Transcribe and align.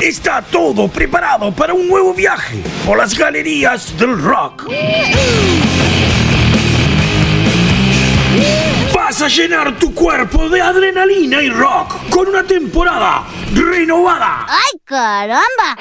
Está 0.00 0.42
todo 0.42 0.88
preparado 0.88 1.52
para 1.52 1.74
un 1.74 1.88
nuevo 1.88 2.12
viaje 2.12 2.62
por 2.86 2.98
las 2.98 3.16
galerías 3.16 3.96
del 3.98 4.20
rock. 4.20 4.68
Vas 9.12 9.20
a 9.20 9.28
llenar 9.28 9.76
tu 9.78 9.94
cuerpo 9.94 10.48
de 10.48 10.62
adrenalina 10.62 11.42
y 11.42 11.50
rock 11.50 12.08
con 12.08 12.28
una 12.28 12.44
temporada 12.44 13.24
renovada. 13.52 14.46
¡Ay, 14.48 14.80
caramba! 14.86 15.76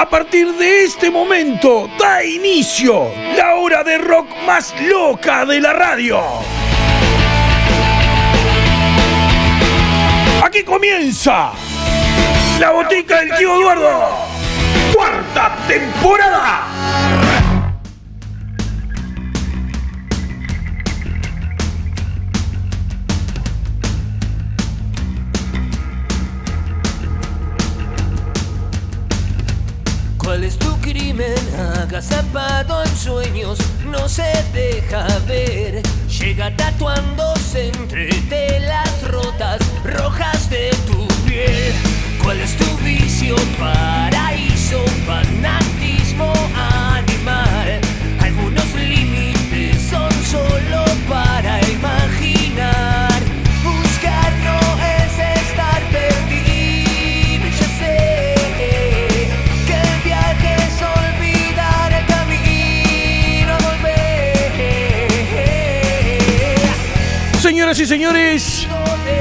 A 0.00 0.08
partir 0.10 0.52
de 0.54 0.82
este 0.82 1.12
momento 1.12 1.88
da 1.96 2.24
inicio 2.24 3.12
la 3.36 3.54
hora 3.54 3.84
de 3.84 3.98
rock 3.98 4.26
más 4.44 4.74
loca 4.80 5.44
de 5.46 5.60
la 5.60 5.72
radio. 5.74 6.20
Aquí 10.42 10.64
comienza 10.64 11.52
la 12.58 12.70
botica 12.72 13.20
del 13.20 13.36
tío 13.36 13.60
Eduardo. 13.60 14.08
Cuarta 14.92 15.56
temporada. 15.68 16.62
¿Cuál 30.34 30.42
es 30.42 30.58
tu 30.58 30.76
crimen? 30.80 31.32
Agazapado 31.80 32.82
en 32.82 32.96
sueños, 32.96 33.56
no 33.86 34.08
se 34.08 34.32
deja 34.52 35.06
ver. 35.28 35.80
Llega 36.08 36.50
tatuándose 36.56 37.68
entre 37.68 38.08
telas 38.28 39.08
rotas, 39.12 39.60
rojas 39.84 40.50
de 40.50 40.70
tu 40.88 41.06
piel. 41.24 41.72
¿Cuál 42.20 42.40
es 42.40 42.56
tu 42.56 42.64
vicio? 42.78 43.36
Paraíso, 43.60 44.84
fanatismo 45.06 46.32
animal. 46.56 47.80
Algunos 48.20 48.74
límites 48.74 49.82
son 49.88 50.12
solo 50.24 50.84
para 51.08 51.60
imaginar. 51.70 52.93
Señoras 67.74 67.90
y 67.90 67.96
señores, 67.98 68.66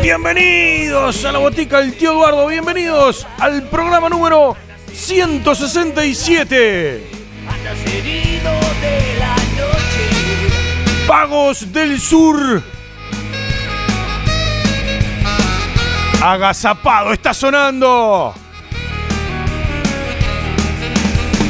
bienvenidos 0.03 1.25
a 1.25 1.31
la 1.31 1.39
botica 1.39 1.79
del 1.79 1.97
tío 1.97 2.11
Eduardo. 2.11 2.45
Bienvenidos 2.45 3.25
al 3.39 3.63
programa 3.63 4.09
número 4.09 4.55
167. 4.93 7.09
Andas 7.49 7.79
herido 7.87 8.51
de 8.79 9.15
la 9.17 9.35
noche. 9.35 11.07
Pagos 11.07 11.73
del 11.73 11.99
Sur. 11.99 12.61
Agazapado, 16.21 17.11
está 17.11 17.33
sonando. 17.33 18.35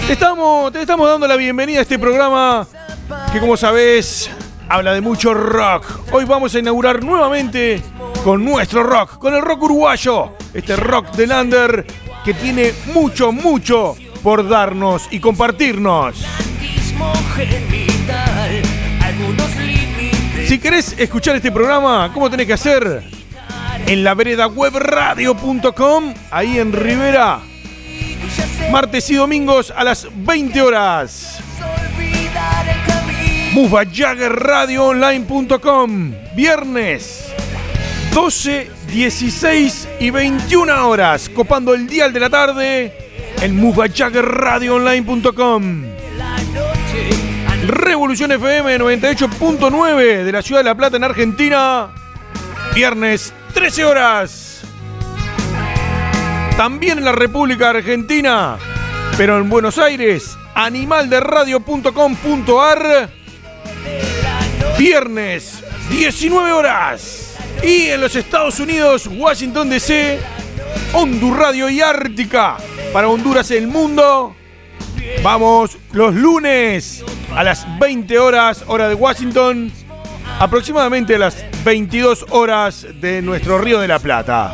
Te 0.08 0.14
estamos, 0.14 0.72
te 0.72 0.80
estamos 0.80 1.10
dando 1.10 1.28
la 1.28 1.36
bienvenida 1.36 1.80
a 1.80 1.82
este 1.82 2.00
programa 2.00 2.66
que 3.34 3.42
como 3.42 3.58
sabés 3.58 4.30
habla 4.70 4.94
de 4.94 5.02
mucho 5.02 5.34
rock. 5.34 5.86
Hoy 6.12 6.26
vamos 6.26 6.54
a 6.56 6.60
inaugurar 6.60 7.04
nuevamente 7.04 7.82
con 8.24 8.44
nuestro 8.44 8.84
rock, 8.84 9.18
con 9.18 9.34
el 9.34 9.42
rock 9.42 9.64
uruguayo. 9.64 10.34
Este 10.54 10.76
rock 10.76 11.12
del 11.16 11.32
under 11.32 11.86
que 12.24 12.34
tiene 12.34 12.74
mucho, 12.94 13.32
mucho 13.32 13.96
por 14.22 14.48
darnos 14.48 15.08
y 15.12 15.20
compartirnos. 15.20 16.26
Si 20.48 20.60
querés 20.60 20.96
escuchar 20.98 21.36
este 21.36 21.52
programa, 21.52 22.12
¿cómo 22.14 22.30
tenés 22.30 22.48
que 22.48 22.54
hacer? 22.54 23.04
En 23.86 24.04
la 24.04 24.14
vereda 24.14 24.48
webradio.com, 24.48 26.14
ahí 26.32 26.60
en 26.60 26.72
Rivera, 26.72 27.40
martes 28.72 29.10
y 29.10 29.16
domingos 29.16 29.74
a 29.76 29.84
las 29.84 30.08
20 30.14 30.62
horas. 30.62 31.43
MuvaJaggerRadioOnline.com, 33.54 36.14
viernes 36.36 37.32
12, 38.12 38.72
16 38.88 39.90
y 40.00 40.10
21 40.10 40.90
horas, 40.90 41.30
copando 41.30 41.76
el 41.76 41.86
dial 41.86 42.12
de 42.14 42.20
la 42.20 42.32
tarde 42.32 42.92
en 43.44 43.56
noche. 46.52 47.10
Revolución 47.68 48.32
FM 48.32 48.80
98.9 48.80 50.24
de 50.24 50.32
la 50.32 50.42
ciudad 50.42 50.62
de 50.62 50.66
La 50.66 50.74
Plata 50.74 50.98
en 50.98 51.04
Argentina. 51.04 51.92
Viernes 52.74 53.36
13 53.54 53.86
horas. 53.86 54.62
También 56.58 56.98
en 56.98 57.06
la 57.06 57.12
República 57.12 57.70
Argentina, 57.70 58.58
pero 59.16 59.38
en 59.38 59.48
Buenos 59.48 59.78
Aires, 59.78 60.40
animalderadio.com.ar. 60.56 63.23
Viernes 64.84 65.64
19 65.92 66.52
horas. 66.52 67.38
Y 67.64 67.88
en 67.88 68.02
los 68.02 68.18
Estados 68.18 68.60
Unidos, 68.60 69.08
Washington 69.08 69.70
DC, 69.70 70.20
Hondur 70.92 71.40
Radio 71.40 71.70
y 71.70 71.80
Ártica. 71.80 72.58
Para 72.92 73.08
Honduras 73.08 73.50
el 73.52 73.68
mundo. 73.68 74.36
Vamos 75.24 75.78
los 75.94 76.14
lunes 76.14 77.02
a 77.34 77.46
las 77.46 77.66
20 77.80 78.20
horas, 78.20 78.66
hora 78.68 78.90
de 78.90 78.96
Washington, 78.96 79.72
aproximadamente 80.38 81.16
a 81.16 81.20
las 81.20 81.46
22 81.64 82.26
horas 82.32 82.86
de 83.00 83.22
nuestro 83.22 83.60
Río 83.60 83.80
de 83.80 83.88
la 83.88 84.00
Plata. 84.00 84.54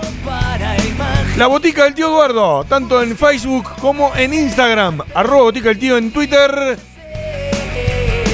La 1.38 1.48
Botica 1.48 1.86
del 1.86 1.96
Tío 1.96 2.06
Eduardo, 2.06 2.66
tanto 2.66 3.02
en 3.02 3.18
Facebook 3.18 3.68
como 3.82 4.16
en 4.16 4.36
Instagram, 4.36 5.02
arroba 5.16 5.46
Botica 5.46 5.70
del 5.70 5.80
Tío 5.80 5.98
en 5.98 6.12
Twitter 6.12 6.78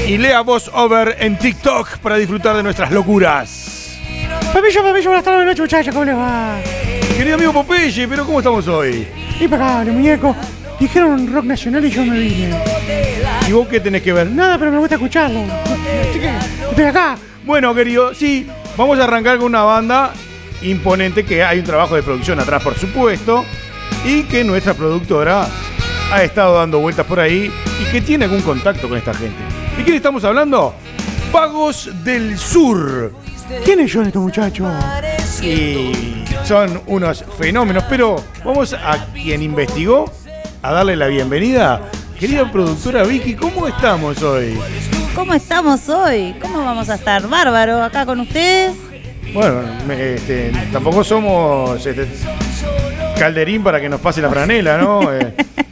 y 0.08 0.18
Lea 0.20 0.42
Voz 0.42 0.70
Over 0.72 1.18
en 1.20 1.38
TikTok 1.38 1.98
para 1.98 2.18
disfrutar 2.18 2.56
de 2.56 2.62
nuestras 2.62 2.92
locuras. 2.92 3.98
Papillo, 4.54 4.84
papillo, 4.84 5.10
buenas 5.10 5.24
tardes, 5.24 5.46
noches, 5.46 5.60
muchachos, 5.62 5.94
¿cómo 5.94 6.06
les 6.06 6.16
va? 6.16 6.58
Querido 7.18 7.36
amigo 7.36 7.54
Popeye, 7.54 8.08
pero 8.08 8.26
¿cómo 8.26 8.40
estamos 8.40 8.68
hoy? 8.68 9.08
Impecable, 9.40 9.92
muñeco. 9.92 10.36
Dijeron 10.80 11.32
rock 11.34 11.46
nacional 11.46 11.86
y 11.86 11.90
yo 11.90 12.06
me 12.06 12.20
vine. 12.20 12.56
¿Y 13.48 13.52
vos 13.52 13.68
qué 13.68 13.80
tenés 13.80 14.04
que 14.04 14.14
ver? 14.14 14.30
Nada, 14.30 14.60
pero 14.60 14.72
me 14.72 14.78
gusta 14.78 14.96
escucharlo. 14.96 15.42
Así 15.42 16.20
que 16.20 16.32
estoy 16.70 16.86
acá. 16.86 17.18
Bueno, 17.44 17.74
querido, 17.74 18.14
sí, 18.14 18.48
vamos 18.78 19.00
a 19.00 19.06
arrancar 19.06 19.38
con 19.38 19.48
una 19.48 19.64
banda 19.64 20.14
imponente 20.62 21.26
que 21.26 21.44
hay 21.44 21.60
un 21.60 21.66
trabajo 21.66 21.96
de 21.96 22.04
producción 22.04 22.40
atrás, 22.40 22.62
por 22.62 22.76
supuesto, 22.76 23.44
y 24.04 24.24
que 24.24 24.44
nuestra 24.44 24.76
productora 24.76 25.48
ha 26.12 26.24
estado 26.24 26.58
dando 26.58 26.80
vueltas 26.80 27.06
por 27.08 27.20
ahí 27.20 27.52
y 27.82 27.92
que 27.92 28.02
tiene 28.02 28.26
algún 28.26 28.42
contacto 28.42 28.88
con 28.88 28.98
esta 28.98 29.14
gente. 29.14 29.55
¿De 29.78 29.84
quién 29.84 29.96
estamos 29.98 30.24
hablando? 30.24 30.74
Pagos 31.32 31.90
del 32.04 32.38
Sur. 32.38 33.14
¿Quiénes 33.64 33.92
son 33.92 34.06
estos 34.08 34.22
muchachos? 34.22 34.72
Y 35.44 36.24
son 36.46 36.82
unos 36.88 37.24
fenómenos, 37.38 37.84
pero 37.90 38.16
vamos 38.44 38.74
a 38.74 39.06
quien 39.14 39.42
investigó 39.42 40.06
a 40.62 40.72
darle 40.72 40.96
la 40.96 41.08
bienvenida. 41.08 41.82
Querida 42.20 42.50
productora 42.52 43.04
Vicky, 43.04 43.36
¿cómo 43.36 43.68
estamos 43.68 44.22
hoy? 44.24 44.58
¿Cómo 45.14 45.34
estamos 45.34 45.88
hoy? 45.90 46.36
¿Cómo 46.42 46.64
vamos 46.64 46.90
a 46.90 46.96
estar? 46.96 47.28
Bárbaro, 47.28 47.84
acá 47.84 48.06
con 48.06 48.22
ustedes. 48.22 48.74
Bueno, 49.34 49.62
este, 49.92 50.52
tampoco 50.72 51.04
somos 51.04 51.86
este, 51.86 52.08
calderín 53.20 53.62
para 53.64 53.82
que 53.82 53.90
nos 53.90 54.00
pase 54.00 54.22
la 54.22 54.30
franela, 54.30 54.78
¿no? 54.78 55.02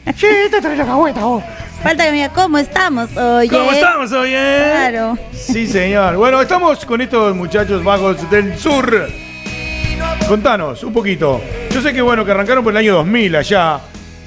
Eh, 0.06 0.12
Che, 0.14 0.50
te 0.50 0.60
traes 0.60 0.76
la 0.76 0.84
cagüeta 0.84 1.24
vos. 1.24 1.42
Falta 1.84 2.04
que 2.04 2.10
me 2.12 2.16
diga, 2.16 2.30
¿cómo 2.30 2.56
estamos 2.56 3.14
hoy? 3.14 3.46
¿Cómo 3.46 3.70
estamos 3.70 4.10
hoy, 4.10 4.30
eh? 4.32 4.70
Claro. 4.72 5.18
Sí, 5.32 5.66
señor. 5.66 6.16
Bueno, 6.16 6.40
estamos 6.40 6.82
con 6.86 7.02
estos 7.02 7.36
muchachos 7.36 7.84
vagos 7.84 8.30
del 8.30 8.58
sur. 8.58 9.06
Contanos 10.26 10.82
un 10.82 10.94
poquito. 10.94 11.42
Yo 11.70 11.82
sé 11.82 11.92
que 11.92 12.00
bueno, 12.00 12.24
que 12.24 12.30
arrancaron 12.30 12.64
por 12.64 12.72
el 12.72 12.78
año 12.78 12.94
2000 12.94 13.36
allá. 13.36 13.80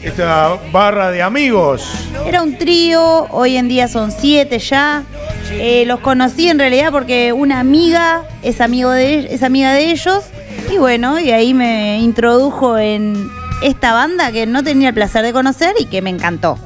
Esta 0.04 0.56
barra 0.72 1.10
de 1.10 1.24
amigos. 1.24 1.90
Era 2.28 2.44
un 2.44 2.60
trío, 2.60 3.26
hoy 3.32 3.58
en 3.58 3.68
día 3.68 3.88
son 3.88 4.12
siete 4.12 4.60
ya. 4.60 5.02
Eh, 5.50 5.84
los 5.88 6.00
conocí 6.02 6.50
en 6.50 6.60
realidad 6.60 6.92
porque 6.92 7.34
una 7.34 7.60
amiga 7.60 8.24
es, 8.44 8.62
amigo 8.62 8.92
de, 8.92 9.34
es 9.34 9.42
amiga 9.42 9.74
de 9.74 9.90
ellos. 9.90 10.26
Y 10.72 10.78
bueno, 10.78 11.20
y 11.20 11.32
ahí 11.32 11.56
me 11.56 11.98
introdujo 12.02 12.78
en, 12.78 13.32
esta 13.62 13.94
banda 13.94 14.32
que 14.32 14.46
no 14.46 14.64
tenía 14.64 14.90
el 14.90 14.94
placer 14.94 15.24
de 15.26 15.34
conocer 15.34 15.74
y 15.80 15.86
que 15.86 16.02
me 16.02 16.10
encantó. 16.10 16.60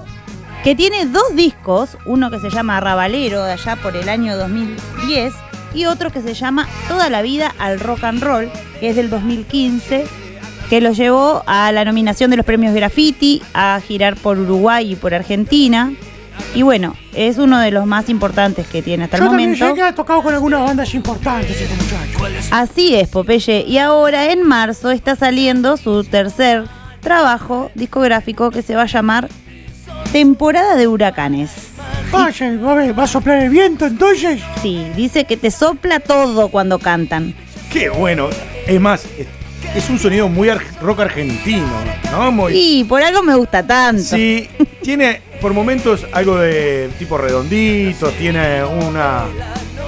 Que 0.64 0.76
tiene 0.76 1.08
dos 1.08 1.36
discos, 1.36 1.98
uno 2.06 2.30
que 2.30 2.40
se 2.40 2.52
llama 2.52 2.80
Rabalero, 2.80 3.44
de 3.44 3.54
allá 3.54 3.78
por 3.78 3.96
el 3.98 4.08
año 4.10 4.38
2010, 4.38 5.34
y 5.74 5.86
otro 5.86 6.12
que 6.12 6.22
se 6.22 6.36
llama 6.36 6.68
Toda 6.88 7.10
la 7.10 7.24
vida 7.24 7.56
al 7.58 7.80
rock 7.80 8.04
and 8.04 8.22
roll, 8.22 8.52
que 8.80 8.90
es 8.90 8.96
del 8.96 9.10
2015, 9.10 10.06
que 10.70 10.82
lo 10.82 10.92
llevó 10.92 11.42
a 11.48 11.72
la 11.72 11.84
nominación 11.84 12.30
de 12.30 12.38
los 12.38 12.46
premios 12.46 12.76
Graffiti, 12.76 13.42
a 13.56 13.80
girar 13.86 14.16
por 14.18 14.38
Uruguay 14.38 14.92
y 14.92 14.96
por 14.96 15.16
Argentina. 15.16 15.94
Y 16.54 16.62
bueno, 16.62 16.96
es 17.16 17.40
uno 17.40 17.58
de 17.60 17.72
los 17.72 17.88
más 17.88 18.08
importantes 18.08 18.68
que 18.68 18.84
tiene 18.84 19.06
hasta 19.06 19.18
Yo 19.18 19.24
el 19.24 19.30
también 19.30 19.58
momento. 19.58 19.84
ha 19.84 19.96
tocado 19.96 20.22
con 20.22 20.34
algunas 20.34 20.62
bandas 20.62 20.94
importantes 20.94 21.60
este 21.60 21.76
muchacho. 21.76 22.20
Así 22.52 22.94
es, 22.96 23.10
Popeye. 23.10 23.66
Y 23.68 23.80
ahora 23.80 24.32
en 24.32 24.44
marzo 24.44 24.92
está 24.92 25.16
saliendo 25.16 25.76
su 25.78 26.04
tercer 26.04 26.66
trabajo 27.02 27.72
discográfico 27.74 28.52
que 28.52 28.62
se 28.62 28.76
va 28.76 28.84
a 28.84 28.88
llamar 28.88 29.28
Temporada 30.12 30.76
de 30.76 30.88
Huracanes. 30.88 31.52
Vaya, 32.12 32.58
va 32.58 32.72
a, 32.74 32.76
ver, 32.76 32.98
¿va 33.00 33.04
a 33.04 33.08
soplar 33.08 33.42
el 33.44 33.50
viento 33.50 33.86
entonces? 33.86 34.42
Sí, 34.62 34.86
dice 34.96 35.24
que 35.24 35.38
te 35.38 35.50
sopla 35.50 36.00
todo 36.02 36.50
cuando 36.50 36.80
cantan. 36.80 37.34
Qué 37.72 37.90
bueno. 37.90 38.30
Es 38.68 38.82
más, 38.82 39.06
es, 39.76 39.90
un 39.90 39.98
sonido 39.98 40.28
muy 40.28 40.50
ar- 40.50 40.62
rock 40.82 41.00
argentino, 41.02 41.66
¿no? 42.12 42.32
Muy, 42.32 42.54
Y 42.54 42.84
por 42.84 43.02
algo 43.02 43.24
me 43.24 43.36
gusta 43.36 43.66
tanto. 43.66 44.04
Sí, 44.04 44.50
tiene 44.84 45.22
por 45.40 45.54
momentos 45.54 46.06
algo 46.12 46.36
de 46.38 46.90
tipo 47.00 47.18
redondito, 47.18 48.10
tiene 48.10 48.64
una, 48.66 49.24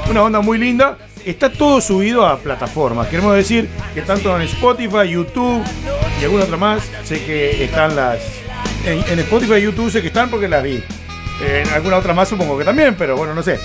una 0.10 0.24
onda 0.24 0.40
muy 0.40 0.58
linda. 0.58 0.98
Está 1.26 1.52
todo 1.52 1.82
subido 1.82 2.26
a 2.26 2.38
plataformas. 2.40 3.08
Queremos 3.08 3.36
decir 3.36 3.68
que 3.94 4.02
tanto 4.02 4.34
en 4.38 4.44
Spotify, 4.44 5.10
YouTube 5.10 5.62
y 6.22 6.24
alguna 6.24 6.46
otra 6.46 6.58
más, 6.58 6.84
sé 7.04 7.24
que 7.26 7.64
están 7.66 7.96
las. 7.98 8.20
En, 8.86 9.20
Spotify 9.20 9.56
y 9.56 9.62
YouTube 9.62 9.90
sé 9.90 10.02
que 10.02 10.08
están 10.08 10.30
porque 10.30 10.48
las 10.48 10.62
vi. 10.62 10.84
En 11.42 11.68
alguna 11.70 11.98
otra 11.98 12.14
más 12.14 12.28
supongo 12.28 12.58
que 12.58 12.66
también, 12.66 12.96
pero 12.96 13.16
bueno, 13.16 13.34
no 13.34 13.42
sé. 13.42 13.60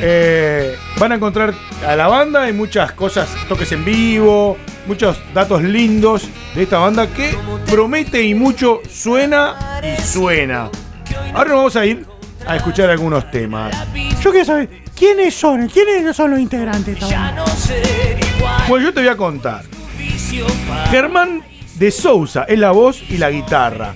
Eh, 0.00 0.76
van 0.98 1.12
a 1.12 1.14
encontrar 1.16 1.52
a 1.86 1.96
la 1.96 2.06
banda 2.06 2.48
y 2.48 2.52
muchas 2.52 2.92
cosas, 2.92 3.28
toques 3.48 3.72
en 3.72 3.84
vivo, 3.84 4.56
muchos 4.86 5.18
datos 5.34 5.62
lindos 5.62 6.28
de 6.54 6.62
esta 6.62 6.78
banda 6.78 7.08
que 7.08 7.36
promete 7.66 8.22
y 8.22 8.34
mucho 8.34 8.80
suena 8.88 9.80
y 9.82 10.00
suena. 10.00 10.70
Ahora 11.34 11.50
nos 11.50 11.58
vamos 11.58 11.76
a 11.76 11.84
ir 11.84 12.06
a 12.46 12.56
escuchar 12.56 12.90
algunos 12.90 13.28
temas. 13.30 13.74
Yo 14.22 14.30
quiero 14.30 14.46
saber, 14.46 14.68
¿quiénes 14.96 15.34
son? 15.34 15.68
¿Quiénes 15.68 16.16
son 16.16 16.30
los 16.30 16.40
integrantes. 16.40 16.96
Bueno, 18.68 18.84
yo 18.84 18.94
te 18.94 19.00
voy 19.00 19.08
a 19.08 19.16
contar. 19.16 19.64
Germán 20.90 21.42
de 21.74 21.90
Sousa 21.90 22.44
es 22.44 22.58
la 22.58 22.70
voz 22.70 23.02
y 23.08 23.18
la 23.18 23.30
guitarra. 23.30 23.94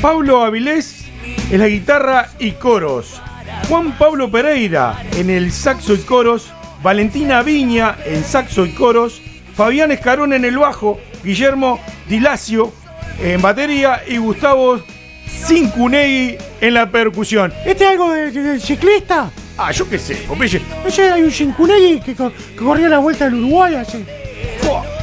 Pablo 0.00 0.42
Avilés 0.44 1.04
es 1.50 1.58
la 1.58 1.68
guitarra 1.68 2.30
y 2.38 2.52
coros. 2.52 3.20
Juan 3.68 3.96
Pablo 3.98 4.30
Pereira 4.30 5.02
en 5.16 5.30
el 5.30 5.52
saxo 5.52 5.94
y 5.94 5.98
coros. 5.98 6.50
Valentina 6.82 7.42
Viña 7.42 7.96
en 8.06 8.24
saxo 8.24 8.64
y 8.64 8.70
coros. 8.72 9.20
Fabián 9.54 9.92
Escarón 9.92 10.32
en 10.32 10.44
el 10.44 10.56
bajo. 10.58 10.98
Guillermo 11.22 11.80
Dilacio 12.08 12.72
en 13.22 13.42
batería. 13.42 14.02
Y 14.08 14.16
Gustavo 14.16 14.80
Cincunegui 15.28 16.38
en 16.60 16.74
la 16.74 16.90
percusión. 16.90 17.52
¿Este 17.66 17.84
es 17.84 17.90
algo 17.90 18.10
de- 18.12 18.58
ciclista? 18.58 19.30
Ah, 19.58 19.70
yo 19.72 19.86
qué 19.88 19.98
sé, 19.98 20.14
Popeye. 20.26 20.60
No 20.82 20.90
sé, 20.90 21.10
hay 21.10 21.22
un 21.22 21.30
Cincunegui 21.30 22.00
que, 22.00 22.14
que 22.14 22.30
corría 22.56 22.88
la 22.88 22.98
vuelta 22.98 23.26
del 23.26 23.34
Uruguay 23.34 23.74
hace. 23.74 24.04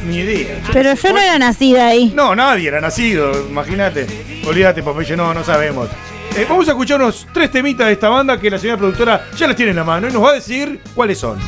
Ni 0.07 0.17
idea. 0.17 0.61
Pero 0.71 0.93
yo 0.93 1.13
no 1.13 1.19
era 1.19 1.37
nacida 1.37 1.87
ahí. 1.87 2.13
No, 2.15 2.35
nadie 2.35 2.69
era 2.69 2.79
nacido, 2.79 3.31
imagínate. 3.49 4.07
Olvídate, 4.45 4.81
Popeye, 4.81 5.17
no, 5.17 5.33
no 5.33 5.43
sabemos. 5.43 5.89
Eh, 6.35 6.45
vamos 6.47 6.67
a 6.67 6.71
escuchar 6.71 7.01
unos 7.01 7.27
tres 7.33 7.51
temitas 7.51 7.87
de 7.87 7.93
esta 7.93 8.09
banda 8.09 8.39
que 8.39 8.49
la 8.49 8.57
señora 8.59 8.77
productora 8.77 9.25
ya 9.35 9.47
las 9.47 9.55
tiene 9.55 9.71
en 9.71 9.77
la 9.77 9.83
mano 9.83 10.07
y 10.07 10.13
nos 10.13 10.23
va 10.23 10.29
a 10.29 10.33
decir 10.33 10.81
cuáles 10.93 11.17
son. 11.17 11.39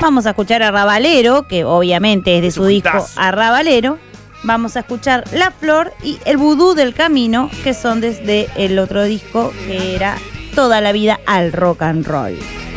Vamos 0.00 0.26
a 0.26 0.30
escuchar 0.30 0.62
a 0.62 0.70
Rabalero, 0.70 1.46
que 1.46 1.64
obviamente 1.64 2.36
es 2.36 2.42
de 2.42 2.48
Es 2.48 2.54
su 2.54 2.64
disco 2.64 2.88
hitazo. 2.88 3.20
Arrabalero. 3.20 3.98
Vamos 4.42 4.76
a 4.76 4.80
escuchar 4.80 5.24
La 5.32 5.50
Flor 5.50 5.92
y 6.02 6.18
El 6.24 6.38
Vudú 6.38 6.74
del 6.74 6.94
Camino, 6.94 7.50
que 7.62 7.74
son 7.74 8.00
desde 8.00 8.48
el 8.56 8.78
otro 8.78 9.04
disco 9.04 9.52
que 9.66 9.94
era 9.94 10.16
Toda 10.54 10.80
la 10.80 10.92
vida 10.92 11.20
al 11.26 11.52
rock 11.52 11.82
and 11.82 12.06
roll. 12.06 12.36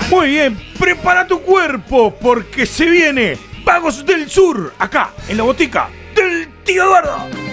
Muy 0.09 0.27
bien, 0.27 0.59
prepara 0.77 1.25
tu 1.25 1.41
cuerpo 1.41 2.13
porque 2.21 2.65
se 2.65 2.85
viene 2.85 3.37
Vagos 3.63 4.05
del 4.05 4.29
Sur, 4.29 4.73
acá, 4.77 5.11
en 5.27 5.37
la 5.37 5.43
botica 5.43 5.89
del 6.15 6.49
tío 6.63 6.83
Eduardo. 6.83 7.52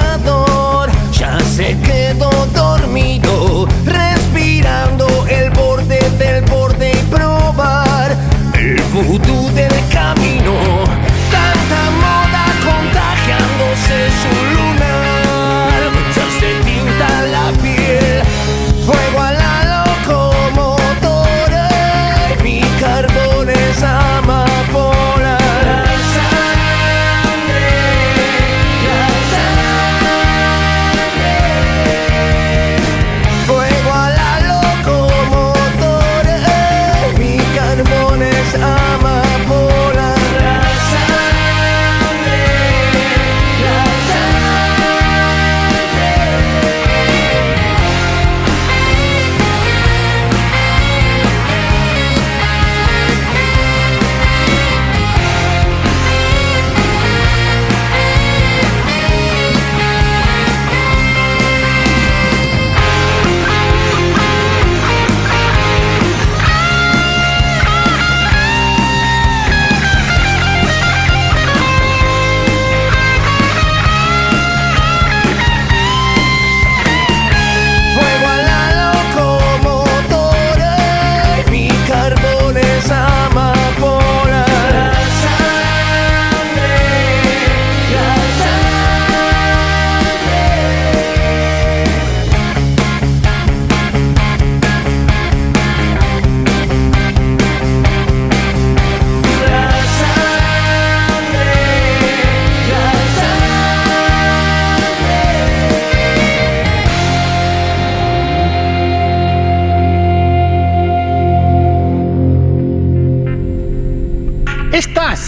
another 0.00 0.29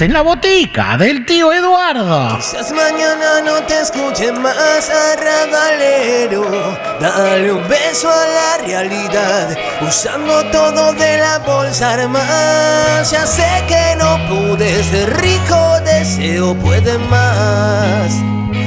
en 0.02 0.12
la 0.12 0.22
botica 0.22 0.96
del 0.96 1.24
tío 1.24 1.52
Eduardo. 1.52 2.36
Quizás 2.36 2.72
mañana 2.72 3.40
no 3.44 3.62
te 3.62 3.80
escuche 3.80 4.32
más 4.32 4.90
arrabalero. 4.90 6.76
Dale 7.00 7.52
un 7.52 7.68
beso 7.68 8.10
a 8.10 8.26
la 8.26 8.66
realidad, 8.66 9.56
usando 9.80 10.44
todo 10.50 10.92
de 10.94 11.18
la 11.18 11.38
bolsa 11.38 11.92
armada. 11.92 13.02
Ya 13.04 13.24
sé 13.26 13.64
que 13.68 13.94
no 13.96 14.18
pude 14.28 14.82
ser 14.82 15.16
rico, 15.20 15.80
deseo 15.84 16.54
puede 16.56 16.98
más. 16.98 18.12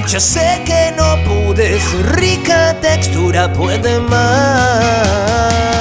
Yo 0.07 0.19
sé 0.19 0.61
que 0.65 0.93
no 0.95 1.17
pude 1.25 1.79
rica, 2.13 2.75
textura 2.79 3.51
puede 3.51 3.99
más. 3.99 5.74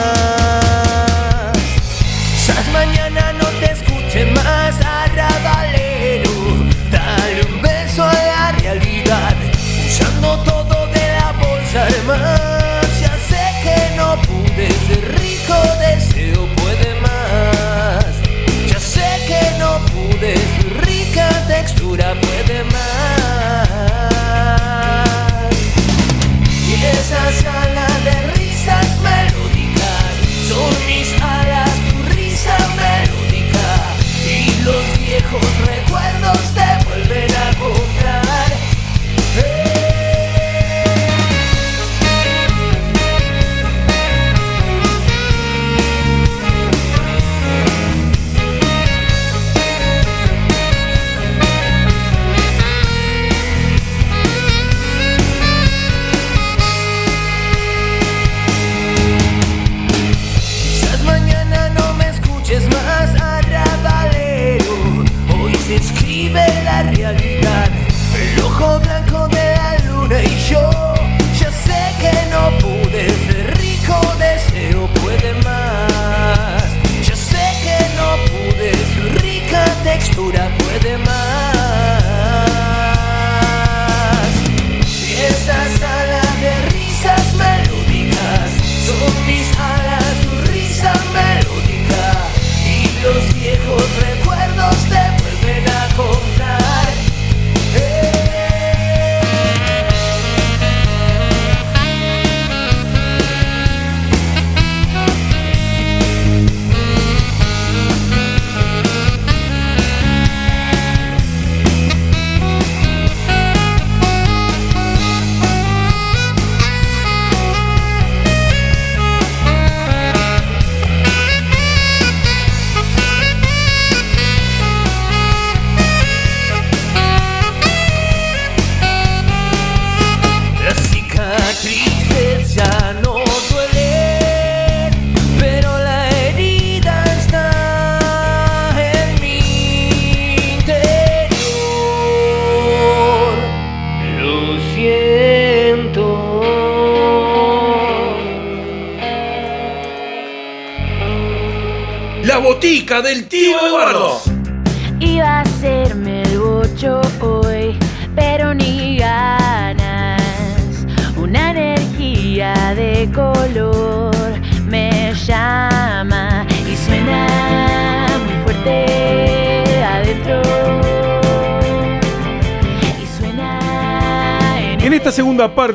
textura 21.55 22.24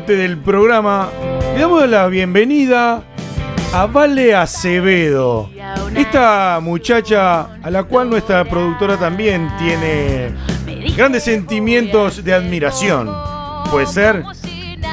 parte 0.10 0.24
del 0.24 0.39
programa 0.39 1.08
le 1.54 1.60
damos 1.60 1.88
la 1.88 2.08
bienvenida 2.08 3.04
a 3.72 3.86
Vale 3.86 4.34
Acevedo. 4.34 5.52
Esta 5.95 6.60
muchacha 6.63 7.62
a 7.62 7.69
la 7.69 7.84
cual 7.84 8.10
nuestra 8.10 8.43
productora 8.43 8.98
también 8.98 9.48
tiene 9.60 10.32
grandes 10.98 11.26
sentimientos 11.26 12.24
de 12.24 12.34
admiración. 12.34 13.08
¿Puede 13.69 13.86
ser? 13.86 14.24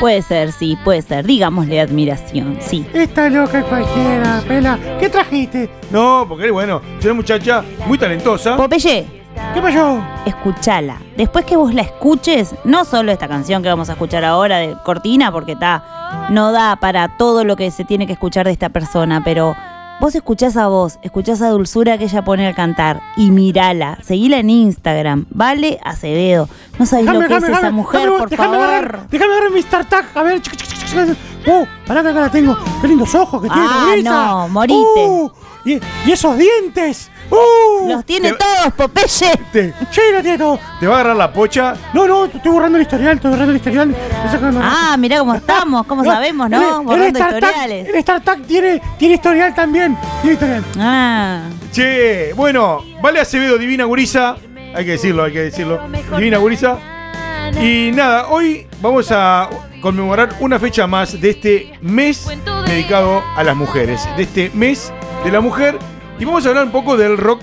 Puede 0.00 0.20
ser, 0.20 0.52
sí, 0.52 0.76
puede 0.85 1.00
ser. 1.00 1.24
Digámosle 1.24 1.81
admiración, 1.81 2.59
sí. 2.61 2.85
Esta 2.92 3.31
loca 3.31 3.62
cualquiera, 3.62 4.42
pela. 4.46 4.79
¿Qué 5.00 5.09
trajiste? 5.09 5.70
No, 5.90 6.26
porque 6.29 6.50
bueno, 6.50 6.83
es 6.98 7.05
una 7.07 7.14
muchacha 7.14 7.64
muy 7.87 7.96
talentosa. 7.96 8.55
Popeye, 8.59 9.15
¿Qué 9.55 9.61
pasó? 9.62 10.03
escúchala. 10.27 11.01
Después 11.16 11.44
que 11.44 11.57
vos 11.57 11.72
la 11.75 11.83
escuches, 11.83 12.55
no 12.64 12.85
solo 12.85 13.12
esta 13.12 13.29
canción 13.29 13.62
que 13.62 13.68
vamos 13.68 13.88
a 13.88 13.92
escuchar 13.92 14.25
ahora 14.25 14.59
de 14.59 14.77
Cortina, 14.85 15.31
porque 15.33 15.53
está, 15.53 16.29
no 16.31 16.53
da 16.53 16.77
para 16.77 17.16
todo 17.16 17.44
lo 17.44 17.57
que 17.57 17.70
se 17.70 17.85
tiene 17.85 18.07
que 18.07 18.14
escuchar 18.14 18.46
de 18.46 18.53
esta 18.53 18.68
persona, 18.70 19.22
pero 19.25 19.55
vos 20.01 20.14
escuchás 20.14 20.57
a 20.57 20.68
vos, 20.68 20.99
escuchás 21.03 21.42
a 21.42 21.51
Dulzura 21.51 21.96
que 21.99 22.05
ella 22.05 22.22
pone 22.22 22.46
al 22.46 22.55
cantar 22.55 23.01
y 23.16 23.31
mirala, 23.31 23.99
seguila 24.03 24.38
en 24.38 24.51
Instagram, 24.51 25.27
vale 25.31 25.79
Acevedo. 25.85 26.49
No 26.79 26.87
sabés 26.87 27.07
lo 27.07 27.20
que 27.27 27.37
es 27.37 27.44
esa 27.44 27.70
mujer, 27.70 28.09
por 28.09 28.29
déjame 28.29 28.53
favor. 28.53 28.68
Agarrar, 28.68 29.09
déjame 29.09 29.33
agarrar 29.33 29.51
mi 29.53 29.62
StarTag. 29.62 30.07
A 30.14 30.22
ver. 30.22 30.42
Uh, 31.46 31.64
pará 31.87 32.03
que 32.03 32.09
acá 32.09 32.20
la 32.20 32.31
tengo. 32.31 32.57
Qué 32.81 32.88
lindos 32.88 33.14
ojos 33.14 33.42
que 33.42 33.49
tiene. 33.49 33.66
Ah, 33.68 33.94
no, 34.03 34.49
morite. 34.49 35.07
Uh, 35.07 35.31
y, 35.64 35.81
y 36.07 36.12
esos 36.12 36.37
dientes. 36.37 37.11
Uh, 37.30 37.88
Los 37.88 38.04
tiene 38.04 38.32
Te- 38.32 38.38
todos, 38.38 38.72
Popeye. 38.74 39.36
Te, 39.52 39.72
Sí, 39.90 40.00
lo 40.12 40.22
tiene 40.22 40.38
todo. 40.38 40.58
te 40.80 40.86
va 40.86 40.96
a 40.96 41.00
agarrar 41.00 41.16
la 41.16 41.32
pocha. 41.32 41.74
No, 41.92 42.06
no, 42.06 42.26
estoy 42.26 42.52
borrando 42.52 42.76
el 42.78 42.82
historial, 42.82 43.16
estoy 43.16 43.30
borrando 43.30 43.50
el 43.52 43.56
historial. 43.56 43.94
Ah, 44.62 44.96
mirá 44.98 45.18
cómo 45.18 45.34
estamos, 45.34 45.86
cómo 45.86 46.04
sabemos, 46.12 46.48
¿no? 46.50 46.56
el- 46.56 46.80
el 46.80 46.86
Borrando 46.86 47.18
StarTag- 47.20 47.34
historiales. 47.34 47.88
El 47.94 48.02
StarTag 48.02 48.42
tiene, 48.42 48.82
tiene 48.98 49.14
historial 49.14 49.54
también. 49.54 49.96
Tiene 50.22 50.34
historial. 50.34 50.64
Ah. 50.78 51.42
Che, 51.72 52.32
bueno, 52.34 52.82
Vale 53.02 53.20
Acevedo, 53.20 53.58
Divina 53.58 53.84
Gurisa. 53.84 54.36
Hay 54.74 54.84
que 54.84 54.92
decirlo, 54.92 55.24
hay 55.24 55.32
que 55.32 55.42
decirlo. 55.42 55.80
Divina 56.16 56.38
Gurisa. 56.38 56.78
Y 57.60 57.92
nada, 57.94 58.26
hoy 58.28 58.66
vamos 58.82 59.10
a 59.12 59.48
conmemorar 59.80 60.30
una 60.40 60.58
fecha 60.58 60.86
más 60.86 61.18
de 61.20 61.30
este 61.30 61.78
mes 61.80 62.26
dedicado 62.66 63.22
a 63.36 63.42
las 63.44 63.54
mujeres. 63.56 64.06
De 64.16 64.24
este 64.24 64.50
mes 64.54 64.92
de 65.24 65.30
la 65.30 65.40
mujer. 65.40 65.78
Y 66.18 66.24
vamos 66.24 66.44
a 66.46 66.48
hablar 66.48 66.64
un 66.64 66.72
poco 66.72 66.96
del 66.96 67.16
rock 67.18 67.42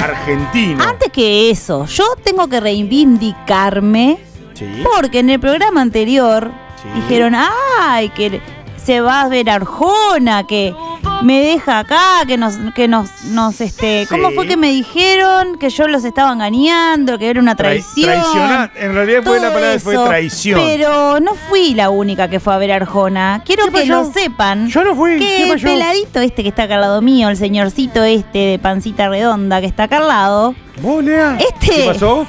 argentino. 0.00 0.82
Antes 0.82 1.10
que 1.12 1.50
eso, 1.50 1.86
yo 1.86 2.04
tengo 2.22 2.48
que 2.48 2.60
reivindicarme 2.60 4.18
Sí. 4.54 4.66
porque 4.94 5.18
en 5.20 5.30
el 5.30 5.40
programa 5.40 5.80
anterior 5.82 6.50
Sí. 6.82 6.88
dijeron, 7.00 7.34
ay, 7.34 8.08
que 8.10 8.40
se 8.82 9.00
va 9.00 9.22
a 9.22 9.28
ver 9.28 9.50
Arjona, 9.50 10.46
que 10.46 10.74
me 11.22 11.40
deja 11.40 11.80
acá, 11.80 12.22
que 12.26 12.36
nos, 12.36 12.54
que 12.74 12.88
nos, 12.88 13.24
nos, 13.24 13.60
este, 13.60 14.06
¿cómo 14.10 14.30
fue 14.32 14.46
que 14.46 14.56
me 14.56 14.70
dijeron? 14.70 15.58
Que 15.58 15.70
yo 15.70 15.88
los 15.88 16.04
estaba 16.04 16.32
engañando, 16.32 17.18
que 17.18 17.28
era 17.30 17.40
una 17.40 17.52
Trai- 17.54 17.82
traición. 17.82 18.04
traicionar. 18.10 18.70
En 18.76 18.94
realidad 18.94 19.22
fue 19.24 19.40
la 19.40 19.52
palabra 19.52 19.80
fue 19.80 19.94
eso. 19.94 20.04
traición. 20.04 20.60
Pero 20.64 21.20
no 21.20 21.34
fui 21.48 21.74
la 21.74 21.90
única 21.90 22.28
que 22.28 22.38
fue 22.40 22.54
a 22.54 22.58
ver 22.58 22.72
Arjona. 22.72 23.42
Quiero 23.44 23.64
¿Qué 23.66 23.70
que 23.72 23.78
pasó? 23.88 24.02
lo 24.02 24.12
sepan. 24.12 24.68
Yo 24.68 24.84
no 24.84 24.94
fui. 24.94 25.12
Que 25.18 25.18
¿Qué 25.18 25.42
el 25.44 25.48
pasó? 25.54 25.64
peladito 25.66 26.20
este 26.20 26.42
que 26.42 26.48
está 26.50 26.64
acá 26.64 26.74
al 26.76 26.80
lado 26.82 27.02
mío, 27.02 27.28
el 27.28 27.36
señorcito 27.36 28.02
este 28.04 28.38
de 28.38 28.58
pancita 28.58 29.08
redonda 29.08 29.60
que 29.60 29.66
está 29.66 29.84
acá 29.84 29.98
al 29.98 30.08
lado, 30.08 30.54
Vos, 30.82 31.02
Lea. 31.02 31.38
este 31.38 31.74
¿Qué 31.76 31.84
pasó? 31.86 32.26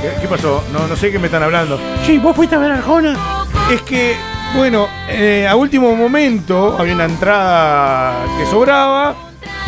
¿Qué, 0.00 0.10
qué 0.22 0.28
pasó? 0.28 0.64
No, 0.72 0.86
no 0.86 0.96
sé 0.96 1.12
qué 1.12 1.18
me 1.18 1.26
están 1.26 1.42
hablando. 1.42 1.78
Sí, 2.06 2.18
vos 2.18 2.34
fuiste 2.34 2.54
a 2.56 2.58
ver 2.58 2.72
a 2.72 2.74
Arjona. 2.76 3.14
Es 3.70 3.82
que, 3.82 4.16
bueno, 4.56 4.88
eh, 5.08 5.46
a 5.48 5.54
último 5.56 5.94
momento 5.94 6.76
había 6.78 6.94
una 6.94 7.04
entrada 7.04 8.14
que 8.38 8.46
sobraba 8.46 9.14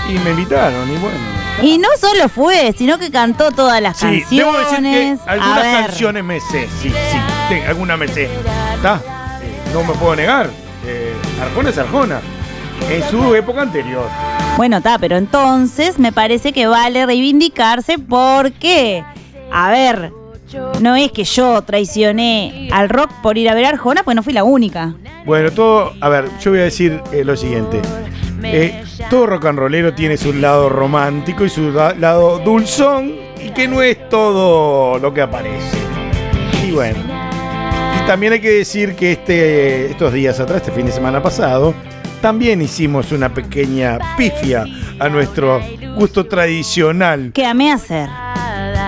y 0.08 0.14
me 0.18 0.30
invitaron 0.30 0.88
y 0.90 0.96
bueno. 0.96 1.18
Y 1.62 1.78
no 1.78 1.88
solo 2.00 2.28
fue, 2.28 2.74
sino 2.76 2.98
que 2.98 3.10
cantó 3.10 3.52
todas 3.52 3.80
las 3.80 3.96
Sí, 3.98 4.06
canciones. 4.06 4.30
debo 4.30 4.52
decir 4.58 4.82
que 4.82 5.30
algunas 5.30 5.64
canciones 5.86 6.24
me 6.24 6.40
sé, 6.40 6.68
sí, 6.80 6.88
sí, 6.88 7.18
te- 7.48 7.64
algunas 7.66 7.98
me 7.98 8.08
sé. 8.08 8.28
¿Está? 8.74 8.96
Eh, 9.42 9.70
no 9.72 9.84
me 9.84 9.92
puedo 9.94 10.16
negar. 10.16 10.48
Eh, 10.86 11.12
Arjona 11.40 11.70
es 11.70 11.78
Arjona. 11.78 12.20
En 12.90 13.08
su 13.08 13.34
época 13.36 13.62
anterior. 13.62 14.08
Bueno, 14.56 14.78
está, 14.78 14.98
pero 14.98 15.16
entonces 15.16 15.98
me 16.00 16.10
parece 16.10 16.52
que 16.52 16.66
vale 16.66 17.06
reivindicarse 17.06 17.96
porque, 17.98 19.04
a 19.52 19.70
ver, 19.70 20.12
no 20.80 20.96
es 20.96 21.12
que 21.12 21.24
yo 21.24 21.62
traicioné 21.62 22.68
al 22.72 22.88
rock 22.88 23.10
por 23.22 23.38
ir 23.38 23.48
a 23.48 23.54
ver 23.54 23.66
Arjona, 23.66 24.02
pues 24.02 24.14
no 24.14 24.22
fui 24.22 24.32
la 24.32 24.44
única. 24.44 24.94
Bueno, 25.24 25.50
todo. 25.50 25.92
A 26.00 26.08
ver, 26.08 26.26
yo 26.40 26.50
voy 26.50 26.60
a 26.60 26.64
decir 26.64 27.00
eh, 27.12 27.24
lo 27.24 27.36
siguiente. 27.36 27.80
Eh, 28.44 28.82
todo 29.08 29.26
rock 29.26 29.46
and 29.46 29.58
rollero 29.58 29.94
tiene 29.94 30.16
su 30.16 30.32
lado 30.32 30.68
romántico 30.68 31.44
y 31.44 31.48
su 31.48 31.70
lado 31.70 32.38
dulzón 32.40 33.14
y 33.40 33.50
que 33.50 33.68
no 33.68 33.82
es 33.82 34.08
todo 34.08 34.98
lo 34.98 35.14
que 35.14 35.22
aparece. 35.22 35.78
Y 36.66 36.72
bueno. 36.72 36.98
Y 36.98 38.06
también 38.06 38.32
hay 38.32 38.40
que 38.40 38.50
decir 38.50 38.96
que 38.96 39.12
este, 39.12 39.90
estos 39.90 40.12
días 40.12 40.40
atrás, 40.40 40.62
este 40.62 40.72
fin 40.72 40.86
de 40.86 40.92
semana 40.92 41.22
pasado, 41.22 41.74
también 42.20 42.62
hicimos 42.62 43.12
una 43.12 43.32
pequeña 43.32 43.98
pifia 44.16 44.64
a 44.98 45.08
nuestro 45.08 45.60
gusto 45.96 46.26
tradicional. 46.26 47.32
¿Qué 47.34 47.44
amé 47.44 47.72
hacer? 47.72 48.08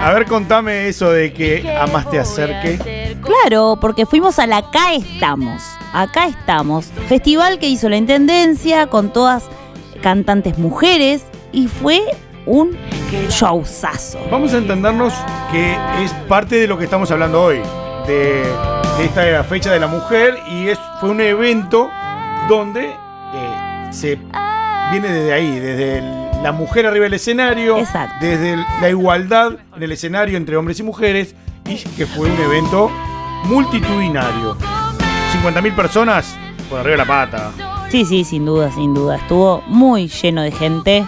A 0.05 0.13
ver, 0.13 0.27
contame 0.27 0.87
eso 0.89 1.11
de 1.11 1.33
que 1.33 1.75
amaste 1.81 2.19
hacer 2.19 2.51
que. 2.61 3.17
Claro, 3.23 3.79
porque 3.81 4.05
fuimos 4.05 4.39
al 4.39 4.53
Acá 4.53 4.93
Estamos. 4.93 5.63
Acá 5.95 6.27
Estamos. 6.27 6.87
Festival 7.09 7.59
que 7.59 7.69
hizo 7.69 7.89
la 7.89 7.97
Intendencia 7.97 8.87
con 8.89 9.11
todas 9.15 9.45
cantantes 10.03 10.59
mujeres 10.59 11.23
y 11.53 11.69
fue 11.69 12.03
un 12.45 12.77
showzazo. 13.31 14.19
Vamos 14.31 14.53
a 14.53 14.59
entendernos 14.59 15.15
que 15.51 15.75
es 16.05 16.13
parte 16.29 16.57
de 16.57 16.67
lo 16.67 16.77
que 16.77 16.85
estamos 16.85 17.11
hablando 17.11 17.43
hoy, 17.43 17.61
de, 18.07 18.43
de 18.99 19.05
esta 19.07 19.43
fecha 19.45 19.73
de 19.73 19.81
la 19.81 19.87
mujer, 19.87 20.37
y 20.51 20.69
es, 20.69 20.79
fue 21.01 21.09
un 21.09 21.23
evento 21.23 21.89
donde 22.47 22.91
eh, 22.91 23.89
se 23.91 24.19
viene 24.91 25.09
desde 25.09 25.33
ahí, 25.33 25.59
desde 25.59 25.99
el- 25.99 26.24
la 26.45 26.53
mujer 26.53 26.87
arriba 26.87 27.05
del 27.05 27.15
escenario, 27.15 27.79
Exacto. 27.79 28.15
desde 28.21 28.57
la 28.81 28.89
igualdad 28.91 29.53
en 29.77 29.83
el 29.83 29.91
escenario 29.93 30.37
entre 30.37 30.57
hombres 30.57 30.79
y 30.79 30.83
mujeres, 30.85 31.35
y 31.67 31.77
que 31.97 32.07
fue 32.07 32.31
un 32.31 32.39
evento 32.41 32.91
multitudinario. 33.45 34.57
50.000 35.43 35.75
personas 35.75 36.37
por 36.69 36.81
arriba 36.81 36.93
de 36.93 36.97
la 36.99 37.05
pata. 37.07 37.51
Sí, 37.91 38.05
sí, 38.05 38.25
sin 38.25 38.45
duda, 38.45 38.71
sin 38.73 38.93
duda. 38.93 39.17
Estuvo 39.17 39.63
muy 39.69 40.09
lleno 40.09 40.43
de 40.43 40.53
gente. 40.53 41.07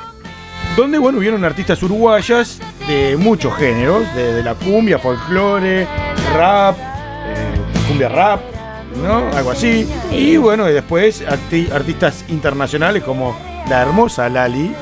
donde 0.76 0.98
bueno 0.98 1.18
hubieron 1.18 1.44
artistas 1.44 1.82
uruguayas 1.82 2.58
de 2.88 3.16
muchos 3.18 3.54
géneros, 3.56 4.04
desde 4.14 4.42
la 4.42 4.54
cumbia, 4.54 4.98
folclore, 4.98 5.86
rap, 6.34 6.76
eh, 6.78 7.54
cumbia 7.88 8.08
rap, 8.08 8.40
¿no? 9.02 9.18
Algo 9.36 9.50
así. 9.52 9.86
Y 10.12 10.36
bueno, 10.38 10.68
y 10.68 10.72
después 10.72 11.22
arti- 11.26 11.70
artistas 11.72 12.24
internacionales 12.28 13.02
como 13.02 13.36
la 13.68 13.82
hermosa 13.82 14.28
Lali. 14.28 14.74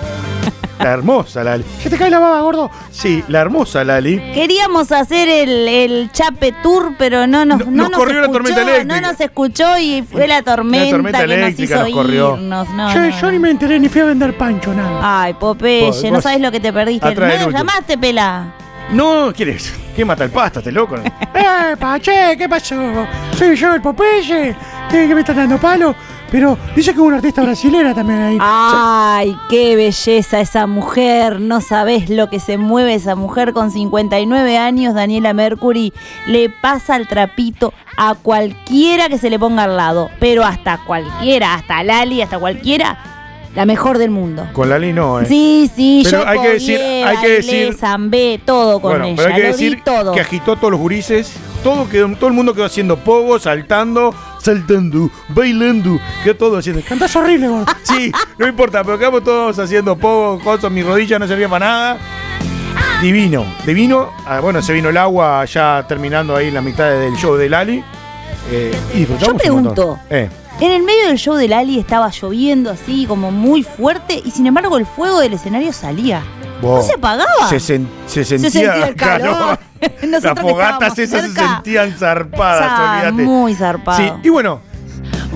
La 0.79 0.93
hermosa 0.93 1.45
Lali. 1.45 1.65
Se 1.83 1.89
te 1.89 1.97
cae 1.97 2.11
la 2.11 2.19
baba, 2.19 2.41
gordo. 2.41 2.71
Sí, 2.91 3.23
la 3.29 3.41
hermosa 3.41 3.85
Lali. 3.85 4.19
Queríamos 4.35 4.91
hacer 4.93 5.29
el, 5.29 5.69
el 5.69 6.11
Chape 6.13 6.53
Tour, 6.63 6.95
pero 6.99 7.27
no 7.27 7.45
nos, 7.45 7.61
No- 7.61 7.65
no 7.67 7.71
nos 7.71 7.91
nos 7.91 7.99
corrió 7.99 8.15
la 8.21 8.27
escuchó, 8.27 8.33
tormenta 8.43 8.63
eléctrica. 8.63 9.01
No 9.01 9.09
nos 9.09 9.21
escuchó 9.21 9.79
y 9.79 10.03
fue 10.03 10.27
la 10.27 10.43
tormenta, 10.43 10.91
tormenta 10.91 11.27
que 11.27 11.37
nos 11.37 11.59
hizo 11.61 11.77
nos 11.77 11.91
corrió. 11.91 12.35
irnos. 12.35 12.69
No, 12.71 12.93
yo, 12.95 13.09
yo 13.21 13.31
ni 13.31 13.39
me 13.39 13.51
enteré, 13.51 13.79
ni 13.79 13.89
fui 13.89 14.01
a 14.01 14.05
vender 14.07 14.37
pancho, 14.37 14.75
nada. 14.75 15.23
Ay, 15.23 15.35
Popeye, 15.35 16.11
no 16.11 16.21
sabes 16.21 16.41
lo 16.41 16.51
que 16.51 16.61
te 16.61 16.73
perdiste. 16.73 17.15
¿No 17.15 17.23
último. 17.25 17.51
llamaste, 17.51 17.97
Pela? 17.97 18.53
No, 18.91 19.33
¿quieres? 19.35 19.73
¿Qué 19.97 20.05
mata 20.05 20.25
el 20.25 20.31
pasta, 20.31 20.59
este 20.59 20.71
loco? 20.73 20.97
¡Eh, 21.35 21.77
pache! 21.79 22.37
¿Qué 22.37 22.49
pasó? 22.49 22.75
Soy 23.39 23.57
yo, 23.57 23.75
el 23.75 23.81
Popeye. 23.81 24.55
¿Qué, 24.91 25.09
qué 25.09 25.15
me 25.15 25.21
están 25.21 25.37
dando 25.37 25.57
palo? 25.59 25.95
Pero 26.35 26.59
dice 26.75 26.92
que 26.92 26.99
hubo 26.99 27.07
una 27.07 27.18
artista 27.18 27.44
brasilera 27.44 27.94
también 27.94 28.20
ahí. 28.20 28.38
Ay, 28.40 29.37
qué 29.49 29.77
belleza 29.77 30.40
esa 30.40 30.66
mujer. 30.66 31.38
No 31.38 31.61
sabes 31.61 32.11
lo 32.11 32.29
que 32.29 32.40
se 32.40 32.59
mueve 32.59 32.94
esa 32.94 33.14
mujer 33.14 33.53
con 33.53 33.70
59 33.70 34.59
años, 34.59 34.94
Daniela 34.94 35.33
Mercury. 35.33 35.92
Le 36.27 36.51
pasa 36.51 36.97
el 36.97 37.07
trapito 37.07 37.73
a 37.97 38.16
cualquiera 38.16 39.09
que 39.09 39.16
se 39.16 39.31
le 39.31 39.38
ponga 39.38 39.62
al 39.62 39.77
lado. 39.77 40.11
Pero 40.18 40.42
hasta 40.42 40.79
cualquiera, 40.79 41.55
hasta 41.55 41.85
Lali, 41.85 42.20
hasta 42.20 42.40
cualquiera. 42.40 43.13
La 43.55 43.64
mejor 43.67 43.99
del 43.99 44.11
mundo. 44.11 44.47
Con 44.53 44.69
Lali 44.69 44.93
no, 44.93 45.21
¿eh? 45.21 45.27
Sí, 45.27 45.71
sí, 45.75 46.03
Pero 46.05 46.23
yo 46.23 46.29
hay 46.29 46.38
que 46.40 46.49
decir- 46.55 46.81
hay 46.81 47.17
que 47.19 47.29
decir- 47.29 47.75
zambé, 47.75 48.40
todo 48.45 48.81
con 48.81 48.90
bueno, 48.93 49.05
ella. 49.07 49.17
pero 49.17 49.35
hay 49.35 49.40
que 49.40 49.47
decir 49.49 49.83
todo. 49.85 50.12
que 50.12 50.21
agitó 50.21 50.53
a 50.53 50.57
todos 50.57 50.73
los 50.73 50.81
gurises. 50.81 51.33
Todo, 51.62 51.88
quedó, 51.88 52.09
todo 52.17 52.29
el 52.29 52.35
mundo 52.35 52.53
quedó 52.53 52.67
haciendo 52.67 52.97
pogo, 52.99 53.38
saltando, 53.38 54.14
saltando, 54.38 55.09
bailando. 55.29 55.99
Quedó 56.23 56.37
todo 56.37 56.59
haciendo. 56.59 56.83
Cantás 56.87 57.14
horrible. 57.17 57.49
Sí, 57.85 58.11
no 58.38 58.47
importa, 58.49 58.83
pero 58.83 58.99
quedamos 58.99 59.23
todos 59.23 59.59
haciendo 59.59 59.97
pogo, 59.97 60.40
cosas, 60.40 60.71
mi 60.71 60.83
rodilla 60.83 61.19
no 61.19 61.27
servía 61.29 61.49
para 61.49 61.67
nada. 61.67 61.99
Divino, 63.01 63.45
divino. 63.67 64.11
Ah, 64.27 64.40
bueno, 64.40 64.62
se 64.62 64.73
vino 64.73 64.88
el 64.88 64.97
agua 64.97 65.45
ya 65.45 65.85
terminando 65.87 66.35
ahí 66.35 66.49
en 66.49 66.55
la 66.55 66.61
mitad 66.62 66.90
del 66.90 67.14
show 67.17 67.37
de 67.37 67.49
Lali. 67.49 67.85
Eh, 68.51 68.75
y 68.95 69.07
Yo 69.07 69.35
pregunto. 69.37 69.99
Eh, 70.11 70.29
En 70.64 70.72
el 70.72 70.83
medio 70.83 71.09
del 71.09 71.18
show 71.18 71.35
de 71.35 71.46
Lali 71.46 71.79
estaba 71.79 72.09
lloviendo 72.11 72.70
así, 72.70 73.05
como 73.07 73.31
muy 73.31 73.62
fuerte, 73.62 74.22
y 74.24 74.31
sin 74.31 74.46
embargo 74.46 74.79
el 74.79 74.87
fuego 74.87 75.20
del 75.20 75.35
escenario 75.35 75.74
salía. 75.74 76.22
vos, 76.62 76.79
¿No 76.79 76.83
se 76.83 76.94
apagaba? 76.94 77.48
Se, 77.50 77.57
sen- 77.57 77.87
se 78.07 78.24
sentía, 78.24 78.50
Se 78.50 78.59
sentía 78.61 78.87
el 78.87 78.94
calor. 78.96 79.59
Las 80.09 80.22
fogatas 80.40 80.98
esas 80.98 81.20
se 81.27 81.33
sentían 81.35 81.92
zarpadas, 81.92 82.81
olvídate. 83.11 83.29
muy 83.31 83.55
zarpado. 83.55 83.98
Sí, 83.98 84.11
y 84.22 84.31
bueno, 84.31 84.62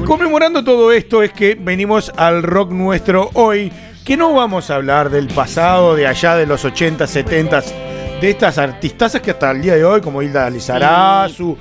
conmemorando 0.07 0.65
todo 0.65 0.93
esto 0.93 1.23
es 1.23 1.31
que 1.35 1.55
venimos 1.61 2.11
al 2.17 2.43
rock 2.43 2.71
nuestro 2.71 3.29
hoy, 3.35 3.71
que 4.07 4.17
no 4.17 4.33
vamos 4.33 4.71
a 4.71 4.77
hablar 4.77 5.11
del 5.11 5.29
pasado, 5.29 5.95
de 5.95 6.07
allá 6.07 6.37
de 6.37 6.47
los 6.47 6.65
80, 6.65 7.07
70, 7.07 7.63
de 8.23 8.31
estas 8.31 8.57
artistazas 8.57 9.21
que 9.21 9.33
hasta 9.33 9.51
el 9.51 9.61
día 9.61 9.75
de 9.75 9.85
hoy, 9.85 10.01
como 10.01 10.23
Hilda 10.23 10.49
Lizarazu, 10.49 11.55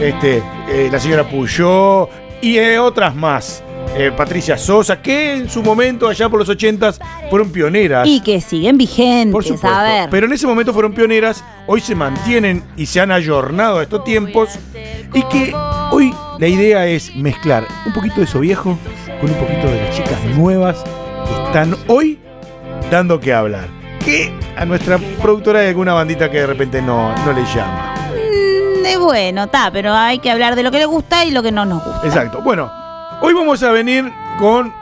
este, 0.00 0.42
eh, 0.70 0.88
la 0.90 0.98
señora 0.98 1.28
Puyó 1.28 2.08
y 2.40 2.56
eh, 2.58 2.78
otras 2.78 3.14
más. 3.14 3.62
Eh, 3.96 4.12
Patricia 4.16 4.56
Sosa, 4.56 5.02
que 5.02 5.32
en 5.34 5.50
su 5.50 5.62
momento, 5.62 6.06
allá 6.06 6.28
por 6.28 6.38
los 6.38 6.48
80 6.48 6.92
fueron 7.28 7.50
pioneras. 7.50 8.06
Y 8.06 8.20
que 8.20 8.40
siguen 8.40 8.78
vigentes, 8.78 9.32
Por 9.32 9.42
supuesto. 9.42 9.68
a 9.68 9.82
ver. 9.82 10.10
Pero 10.10 10.26
en 10.26 10.32
ese 10.32 10.46
momento 10.46 10.72
fueron 10.72 10.92
pioneras, 10.92 11.42
hoy 11.66 11.80
se 11.80 11.96
mantienen 11.96 12.62
y 12.76 12.86
se 12.86 13.00
han 13.00 13.10
ayornado 13.10 13.78
a 13.78 13.82
estos 13.82 14.04
tiempos. 14.04 14.50
Y 15.12 15.22
que 15.24 15.52
hoy 15.90 16.14
la 16.38 16.46
idea 16.46 16.86
es 16.86 17.14
mezclar 17.16 17.66
un 17.84 17.92
poquito 17.92 18.16
de 18.16 18.24
eso 18.24 18.38
viejo 18.38 18.78
con 19.20 19.28
un 19.28 19.36
poquito 19.36 19.66
de 19.66 19.82
las 19.82 19.96
chicas 19.96 20.24
nuevas 20.36 20.84
que 21.26 21.46
están 21.46 21.76
hoy 21.88 22.20
dando 22.92 23.18
que 23.18 23.32
hablar. 23.32 23.66
Que 24.04 24.32
a 24.56 24.64
nuestra 24.64 24.98
productora 25.20 25.60
hay 25.60 25.68
alguna 25.68 25.94
bandita 25.94 26.30
que 26.30 26.38
de 26.38 26.46
repente 26.46 26.80
no, 26.80 27.12
no 27.24 27.32
le 27.32 27.42
llama. 27.54 27.99
Bueno, 28.98 29.44
está, 29.44 29.70
pero 29.70 29.94
hay 29.94 30.18
que 30.18 30.30
hablar 30.30 30.56
de 30.56 30.62
lo 30.62 30.70
que 30.70 30.78
le 30.78 30.86
gusta 30.86 31.24
y 31.24 31.30
lo 31.30 31.42
que 31.42 31.52
no 31.52 31.64
nos 31.64 31.84
gusta. 31.84 32.06
Exacto. 32.06 32.40
Bueno, 32.42 32.70
hoy 33.20 33.34
vamos 33.34 33.62
a 33.62 33.70
venir 33.70 34.12
con 34.38 34.72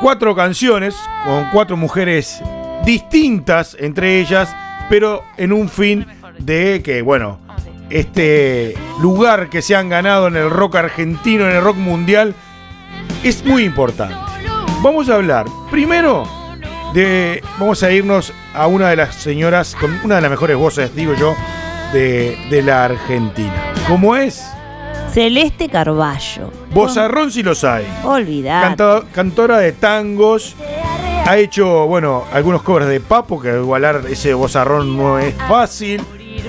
cuatro 0.00 0.34
canciones, 0.34 0.94
con 1.24 1.48
cuatro 1.52 1.76
mujeres 1.76 2.42
distintas 2.84 3.76
entre 3.78 4.20
ellas, 4.20 4.54
pero 4.88 5.22
en 5.36 5.52
un 5.52 5.68
fin 5.68 6.06
de 6.38 6.82
que, 6.82 7.02
bueno, 7.02 7.38
este 7.90 8.74
lugar 9.00 9.48
que 9.48 9.62
se 9.62 9.76
han 9.76 9.88
ganado 9.88 10.26
en 10.28 10.36
el 10.36 10.50
rock 10.50 10.76
argentino, 10.76 11.44
en 11.44 11.56
el 11.56 11.62
rock 11.62 11.76
mundial, 11.76 12.34
es 13.22 13.44
muy 13.44 13.64
importante. 13.64 14.16
Vamos 14.80 15.08
a 15.08 15.14
hablar 15.14 15.46
primero 15.70 16.26
de. 16.92 17.42
Vamos 17.58 17.82
a 17.82 17.92
irnos 17.92 18.32
a 18.54 18.66
una 18.66 18.88
de 18.90 18.96
las 18.96 19.14
señoras 19.14 19.76
con 19.78 19.98
una 20.02 20.16
de 20.16 20.22
las 20.22 20.30
mejores 20.30 20.56
voces, 20.56 20.94
digo 20.94 21.14
yo, 21.14 21.36
de, 21.92 22.36
de 22.50 22.62
la 22.62 22.84
Argentina. 22.86 23.72
¿Cómo 23.88 24.16
es? 24.16 24.44
Celeste 25.12 25.68
Carballo. 25.68 26.50
Bozarrón 26.72 27.30
si 27.30 27.42
los 27.42 27.64
hay. 27.64 27.86
Olvidar. 28.04 28.62
Canta- 28.76 29.02
cantora 29.12 29.58
de 29.58 29.72
tangos. 29.72 30.56
Ha 31.26 31.36
hecho, 31.36 31.86
bueno, 31.86 32.24
algunos 32.32 32.62
covers 32.62 32.86
de 32.88 33.00
Papo, 33.00 33.40
que 33.40 33.48
igualar 33.50 34.02
ese 34.08 34.34
bozarrón 34.34 34.96
no 34.96 35.18
es 35.18 35.34
fácil. 35.48 36.02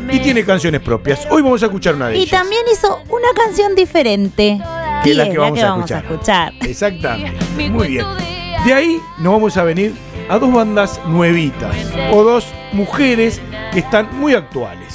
Y 0.10 0.20
tiene 0.20 0.44
canciones 0.44 0.82
propias. 0.82 1.28
Hoy 1.30 1.42
vamos 1.42 1.62
a 1.62 1.66
escuchar 1.68 1.96
una 1.96 2.08
de 2.08 2.18
Y 2.18 2.22
ellas. 2.24 2.40
también 2.42 2.64
hizo 2.72 3.00
una 3.10 3.28
canción 3.36 3.76
diferente. 3.76 4.60
Que 5.04 5.10
y 5.10 5.12
es 5.12 5.18
la 5.18 5.30
que 5.30 5.38
vamos, 5.38 5.60
a, 5.62 5.66
vamos 5.70 5.92
escuchar. 5.92 6.06
a 6.06 6.12
escuchar. 6.14 6.54
Exactamente. 6.70 7.70
Muy 7.70 7.88
bien. 7.90 8.06
De 8.66 8.74
ahí 8.74 9.00
nos 9.20 9.34
vamos 9.34 9.58
a 9.58 9.64
venir 9.64 9.94
a 10.30 10.40
dos 10.40 10.52
bandas 10.52 11.00
nuevitas. 11.06 11.76
O 12.12 12.24
dos 12.24 12.48
mujeres 12.72 13.42
que 13.72 13.80
están 13.80 14.08
muy 14.20 14.34
actuales. 14.34 14.93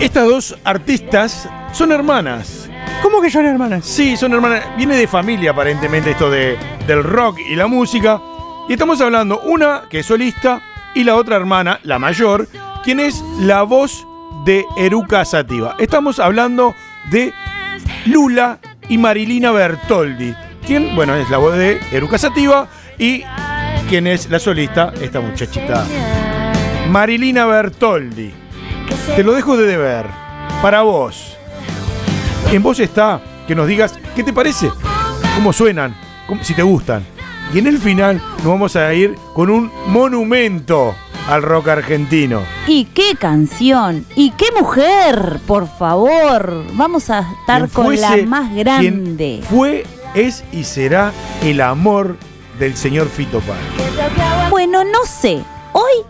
Estas 0.00 0.26
dos 0.26 0.56
artistas 0.64 1.48
son 1.72 1.92
hermanas. 1.92 2.68
¿Cómo 3.02 3.20
que 3.20 3.30
son 3.30 3.46
hermanas? 3.46 3.84
Sí, 3.84 4.16
son 4.16 4.32
hermanas. 4.32 4.64
Viene 4.76 4.96
de 4.96 5.06
familia 5.06 5.52
aparentemente 5.52 6.10
esto 6.10 6.30
de, 6.30 6.58
del 6.86 7.04
rock 7.04 7.38
y 7.48 7.54
la 7.54 7.66
música. 7.66 8.20
Y 8.68 8.72
estamos 8.72 9.00
hablando 9.00 9.40
una 9.40 9.82
que 9.88 10.00
es 10.00 10.06
solista 10.06 10.62
y 10.94 11.04
la 11.04 11.16
otra 11.16 11.36
hermana, 11.36 11.80
la 11.84 11.98
mayor, 11.98 12.48
quien 12.82 13.00
es 13.00 13.22
la 13.40 13.62
voz 13.62 14.06
de 14.44 14.64
Eruca 14.76 15.24
Sativa. 15.24 15.76
Estamos 15.78 16.18
hablando 16.18 16.74
de 17.10 17.32
Lula 18.06 18.58
y 18.88 18.98
Marilina 18.98 19.52
Bertoldi. 19.52 20.34
Quien, 20.66 20.94
bueno, 20.94 21.14
es 21.14 21.30
la 21.30 21.38
voz 21.38 21.56
de 21.56 21.80
Eruca 21.92 22.18
Sativa 22.18 22.68
y 22.98 23.22
quien 23.88 24.06
es 24.06 24.30
la 24.30 24.38
solista, 24.38 24.92
esta 25.00 25.20
muchachita. 25.20 25.84
Marilina 26.90 27.46
Bertoldi. 27.46 28.43
Te 29.16 29.22
lo 29.22 29.32
dejo 29.34 29.56
de 29.56 29.66
deber. 29.66 30.06
Para 30.62 30.82
vos. 30.82 31.36
En 32.52 32.62
vos 32.62 32.78
está 32.80 33.20
que 33.46 33.54
nos 33.54 33.66
digas 33.66 33.94
qué 34.14 34.22
te 34.22 34.32
parece, 34.32 34.70
cómo 35.34 35.52
suenan, 35.52 35.94
cómo- 36.26 36.42
si 36.42 36.54
te 36.54 36.62
gustan. 36.62 37.04
Y 37.52 37.58
en 37.58 37.66
el 37.66 37.78
final 37.78 38.20
nos 38.38 38.46
vamos 38.46 38.76
a 38.76 38.92
ir 38.94 39.14
con 39.34 39.50
un 39.50 39.70
monumento 39.88 40.94
al 41.28 41.42
rock 41.42 41.68
argentino. 41.68 42.42
Y 42.66 42.86
qué 42.86 43.14
canción. 43.18 44.04
Y 44.16 44.30
qué 44.30 44.46
mujer, 44.58 45.40
por 45.46 45.68
favor. 45.68 46.64
Vamos 46.72 47.10
a 47.10 47.20
estar 47.40 47.68
con 47.70 47.94
la 48.00 48.16
más 48.26 48.54
grande. 48.54 49.42
Fue, 49.48 49.86
es 50.14 50.44
y 50.52 50.64
será 50.64 51.12
el 51.42 51.60
amor 51.60 52.16
del 52.58 52.76
señor 52.76 53.08
Fito 53.08 53.40
Páez. 53.40 54.50
Bueno, 54.50 54.84
no 54.84 55.04
sé. 55.06 55.40
Hoy, 55.72 56.04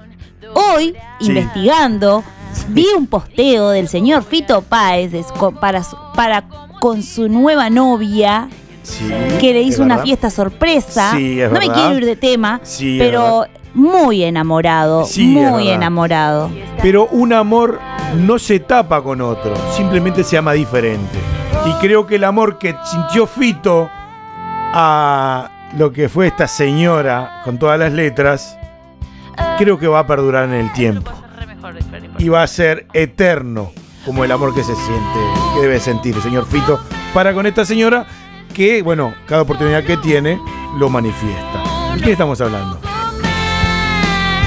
hoy, 0.55 0.95
Sí. 1.21 1.27
investigando, 1.27 2.23
vi 2.69 2.87
un 2.97 3.07
posteo 3.07 3.71
del 3.71 3.89
señor 3.89 4.23
Fito 4.25 4.63
Páez 4.63 5.13
para, 5.61 5.83
para 6.15 6.45
con 6.81 7.03
su 7.03 7.29
nueva 7.29 7.71
novia 7.71 8.49
Sí, 8.83 9.09
que 9.41 9.55
le 9.55 9.63
hizo 9.63 9.83
una 9.83 9.95
verdad. 9.95 10.05
fiesta 10.05 10.31
sorpresa. 10.31 11.13
Sí, 11.17 11.41
es 11.41 11.51
no 11.51 11.59
me 11.59 11.71
quiero 11.71 11.95
ir 11.97 12.05
de 12.05 12.17
tema, 12.17 12.61
Sí, 12.63 12.97
pero 12.99 13.47
muy 13.73 14.23
enamorado, 14.23 15.07
muy 15.19 15.71
enamorado. 15.71 16.51
Pero 16.83 17.07
un 17.11 17.33
amor 17.33 17.81
no 18.19 18.39
se 18.39 18.61
tapa 18.61 19.03
con 19.03 19.23
otro, 19.23 19.55
simplemente 19.75 20.23
se 20.23 20.37
ama 20.37 20.53
diferente. 20.53 21.19
Y 21.67 21.73
creo 21.81 22.07
que 22.07 22.17
el 22.17 22.25
amor 22.25 22.59
que 22.59 22.77
sintió 22.85 23.27
Fito 23.27 23.89
a 24.75 25.51
lo 25.79 25.91
que 25.91 26.11
fue 26.11 26.27
esta 26.27 26.47
señora 26.47 27.41
con 27.43 27.59
todas 27.59 27.79
las 27.79 27.91
letras, 27.93 28.59
creo 29.57 29.79
que 29.79 29.89
va 29.89 30.01
a 30.01 30.07
perdurar 30.07 30.45
en 30.45 30.55
el 30.55 30.71
tiempo. 30.75 31.11
Y 32.25 32.31
va 32.31 32.43
a 32.43 32.47
ser 32.47 32.87
eterno, 32.95 33.71
como 34.07 34.25
el 34.25 34.33
amor 34.33 34.55
que 34.55 34.65
se 34.65 34.75
siente, 34.75 35.19
que 35.55 35.61
debe 35.61 35.79
sentir 35.79 36.17
el 36.17 36.23
señor 36.23 36.47
Fito 36.47 36.81
para 37.13 37.35
con 37.35 37.45
esta 37.45 37.67
señora 37.67 38.07
que, 38.55 38.81
bueno, 38.81 39.13
cada 39.27 39.43
oportunidad 39.43 39.85
que 39.85 39.99
tiene 39.99 40.41
lo 40.79 40.89
manifiesta. 40.89 41.63
¿De 41.95 42.01
qué 42.01 42.13
estamos 42.13 42.41
hablando? 42.41 42.81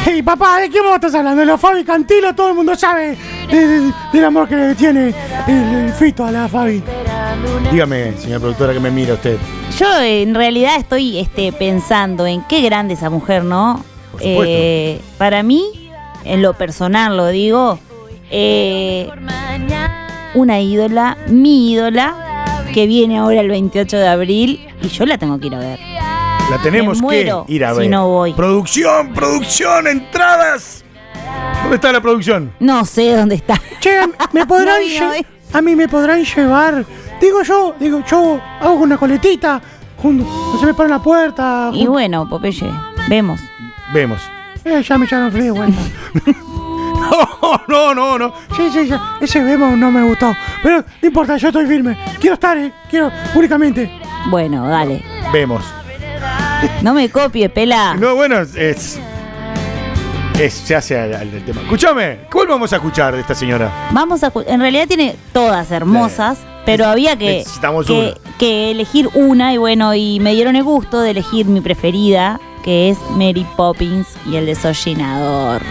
Hey, 0.05 0.23
papá, 0.23 0.57
¿de 0.59 0.71
qué 0.71 0.81
vos 0.81 0.95
estás 0.95 1.13
hablando? 1.13 1.41
De 1.41 1.45
los 1.45 1.61
Fabi 1.61 1.83
Cantilo, 1.83 2.33
todo 2.33 2.49
el 2.49 2.55
mundo 2.55 2.75
sabe 2.75 3.15
de- 3.47 3.67
de- 3.67 3.93
del 4.11 4.25
amor 4.25 4.47
que 4.49 4.55
le 4.55 4.73
tiene 4.73 5.13
el, 5.47 5.75
el 5.85 5.93
Fito 5.93 6.25
a 6.25 6.31
la 6.31 6.47
Fabi. 6.47 6.81
Dígame, 7.71 8.17
señora 8.17 8.39
productora, 8.39 8.73
que 8.73 8.79
me 8.79 8.89
mira 8.89 9.13
usted. 9.13 9.37
Yo 9.77 10.01
en 10.01 10.33
realidad 10.33 10.77
estoy 10.77 11.19
este, 11.19 11.51
pensando 11.51 12.25
en 12.25 12.41
qué 12.49 12.61
grande 12.61 12.95
esa 12.95 13.11
mujer, 13.11 13.43
¿no? 13.43 13.85
Eh, 14.19 14.99
para 15.19 15.43
mí, 15.43 15.86
en 16.33 16.41
lo 16.41 16.53
personal 16.53 17.15
lo 17.17 17.27
digo, 17.27 17.79
eh, 18.31 19.09
una 20.33 20.59
ídola, 20.59 21.17
mi 21.27 21.71
ídola, 21.71 22.63
que 22.73 22.85
viene 22.87 23.17
ahora 23.17 23.41
el 23.41 23.49
28 23.49 23.97
de 23.97 24.07
abril 24.07 24.67
y 24.81 24.87
yo 24.89 25.05
la 25.05 25.17
tengo 25.17 25.39
que 25.39 25.47
ir 25.47 25.55
a 25.55 25.59
ver. 25.59 25.79
La 26.49 26.57
tenemos 26.61 27.01
que 27.01 27.33
ir 27.47 27.65
a 27.65 27.73
si 27.73 27.79
ver. 27.79 27.89
no 27.89 28.07
voy. 28.07 28.33
Producción, 28.33 29.13
producción, 29.13 29.87
entradas. 29.87 30.83
¿Dónde 31.61 31.75
está 31.75 31.91
la 31.91 31.99
producción? 32.01 32.53
No 32.59 32.85
sé 32.85 33.15
dónde 33.15 33.35
está. 33.35 33.59
Che, 33.79 33.99
¿me 34.31 34.45
podrán 34.45 34.81
No 34.99 35.13
eh. 35.13 35.25
A 35.53 35.61
mí 35.61 35.75
me 35.75 35.87
podrán 35.87 36.23
llevar. 36.23 36.85
Digo 37.19 37.41
yo, 37.43 37.73
digo, 37.79 38.03
yo 38.09 38.39
hago 38.61 38.73
una 38.75 38.97
coletita. 38.97 39.61
junto- 39.97 40.23
no 40.25 40.59
se 40.59 40.65
me 40.67 40.73
para 40.73 40.89
la 40.89 40.99
puerta. 40.99 41.71
Y 41.73 41.87
bueno, 41.87 42.29
Popeye, 42.29 42.69
vemos. 43.09 43.39
Vemos. 43.93 44.21
Eh, 44.67 44.83
ya 44.83 44.97
me 44.97 45.05
echaron 45.05 45.31
frío 45.31 45.45
de 45.45 45.51
vuelta. 45.51 45.81
No, 46.99 47.61
no, 47.67 47.93
no, 47.93 48.17
no. 48.17 48.33
Sí, 48.55 48.69
sí, 48.71 48.87
ya. 48.87 49.17
Ese 49.21 49.41
demo 49.43 49.67
no 49.77 49.91
me 49.91 50.03
gustó. 50.03 50.35
Pero 50.63 50.79
no 51.01 51.07
importa, 51.07 51.37
yo 51.37 51.47
estoy 51.49 51.65
firme. 51.65 51.97
Quiero 52.19 52.33
estar, 52.33 52.57
eh. 52.57 52.73
Quiero, 52.89 53.11
únicamente. 53.35 53.89
Bueno, 54.29 54.67
dale. 54.67 55.03
Vemos. 55.31 55.63
No 56.81 56.93
me 56.93 57.07
copie, 57.09 57.49
pela. 57.49 57.93
No, 57.93 58.15
bueno, 58.15 58.39
es. 58.39 58.99
es 60.39 60.53
se 60.53 60.75
hace 60.75 60.99
al, 60.99 61.13
al 61.13 61.45
tema. 61.45 61.61
Escúchame, 61.61 62.21
¿cuál 62.31 62.47
vamos 62.47 62.73
a 62.73 62.77
escuchar 62.77 63.13
de 63.15 63.21
esta 63.21 63.35
señora? 63.35 63.89
Vamos 63.91 64.23
a. 64.23 64.31
En 64.47 64.59
realidad 64.59 64.87
tiene 64.87 65.15
todas 65.33 65.71
hermosas, 65.71 66.39
pero 66.65 66.85
había 66.87 67.15
que, 67.17 67.37
Necesitamos 67.37 67.85
que, 67.85 67.93
una. 67.93 68.37
que 68.37 68.71
elegir 68.71 69.09
una 69.13 69.53
y 69.53 69.57
bueno, 69.57 69.93
y 69.95 70.19
me 70.19 70.33
dieron 70.33 70.55
el 70.55 70.63
gusto 70.63 70.99
de 71.01 71.11
elegir 71.11 71.45
mi 71.45 71.61
preferida, 71.61 72.39
que 72.67 72.89
es 72.89 72.97
Mary 73.11 73.47
Poppins 73.55 74.09
y 74.29 74.35
el 74.35 74.45
desollinador. 74.45 75.61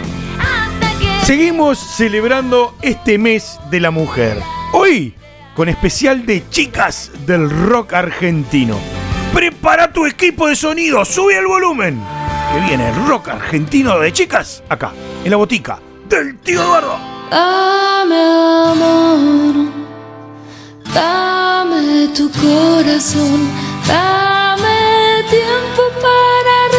Seguimos 1.25 1.79
celebrando 1.79 2.75
este 2.81 3.19
mes 3.19 3.61
de 3.71 3.81
la 3.81 3.91
mujer. 3.91 4.41
Hoy, 4.73 5.13
con 5.55 5.69
especial 5.69 6.25
de 6.25 6.49
chicas 6.49 7.11
del 7.27 7.51
rock 7.51 7.93
argentino. 7.93 8.79
Prepara 9.35 9.93
tu 9.93 10.07
equipo 10.07 10.49
de 10.49 10.57
sonido, 10.57 11.05
sube 11.05 11.37
el 11.37 11.47
volumen. 11.47 12.01
Que 12.55 12.61
viene 12.61 12.89
el 12.89 13.07
rock 13.07 13.29
argentino 13.29 13.99
de 13.99 14.11
chicas 14.15 14.63
acá, 14.67 14.93
en 15.23 15.31
la 15.31 15.37
botica 15.37 15.79
del 16.09 16.39
tío 16.39 16.63
Eduardo. 16.63 16.99
Dame 17.31 18.23
amor, 18.73 19.55
dame 20.95 22.09
tu 22.17 22.31
corazón, 22.31 23.51
dame 23.87 25.23
tiempo 25.29 25.83
para 26.01 26.76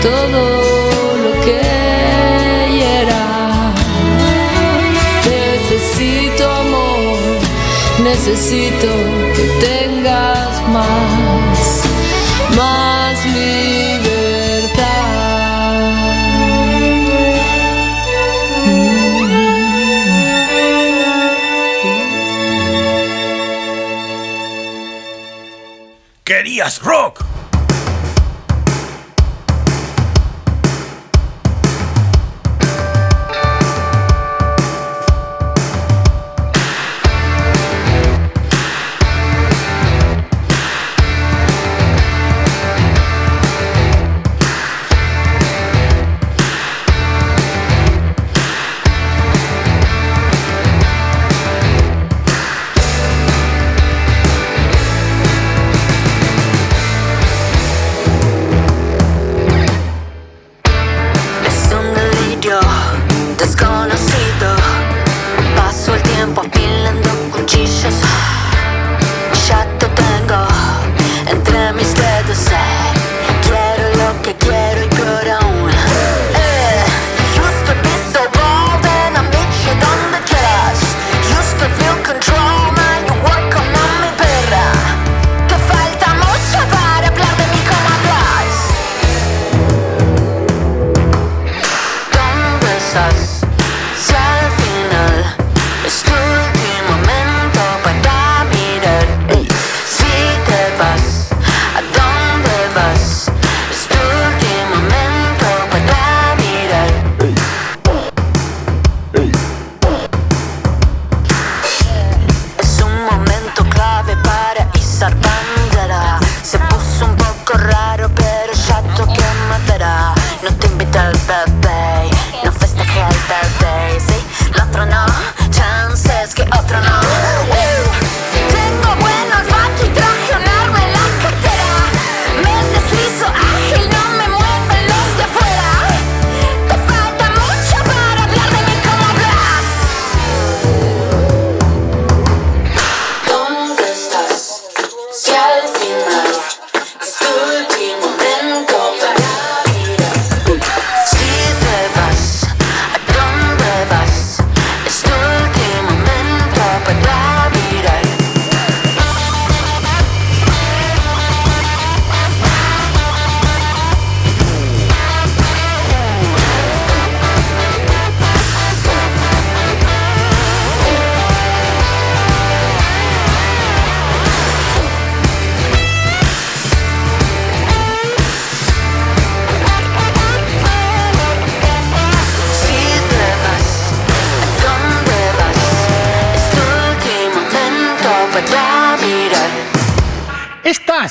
todo 0.00 1.16
lo 1.24 1.40
que 1.40 1.60
hiera. 2.74 3.72
Necesito 5.28 6.50
amor, 6.50 7.18
necesito 8.02 8.88
que 9.34 9.44
tengas 9.66 10.62
más, 10.68 11.82
más 12.56 13.26
libertad. 13.26 13.88
¿Querías 26.24 26.80
rock? 26.82 27.27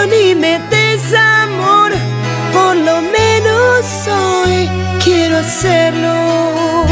Daño 0.00 0.06
ni 0.06 0.34
me 0.34 0.58
des 0.70 1.14
amor, 1.14 1.92
por 2.52 2.76
lo 2.76 3.00
menos 3.00 4.08
hoy 4.08 4.68
quiero 5.02 5.38
hacerlo. 5.38 6.86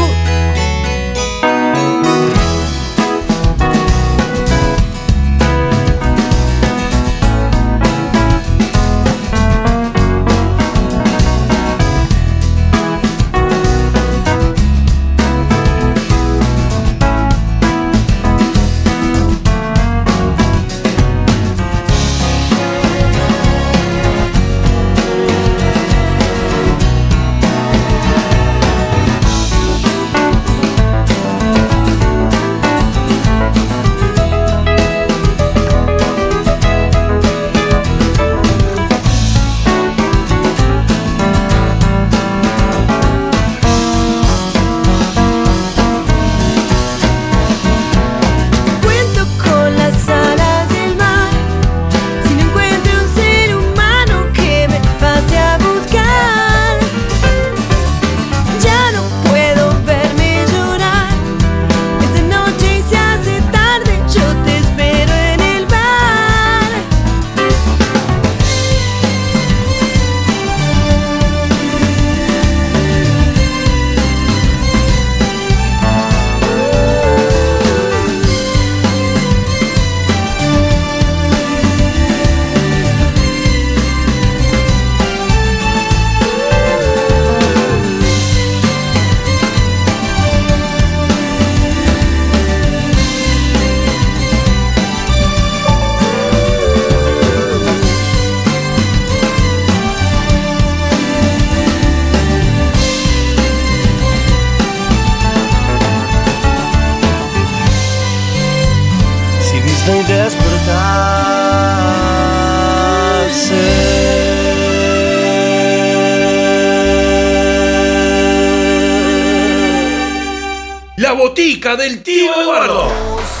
La 120.99 121.13
botica 121.13 121.77
del 121.77 122.03
tío 122.03 122.29
Eduardo. 122.41 122.91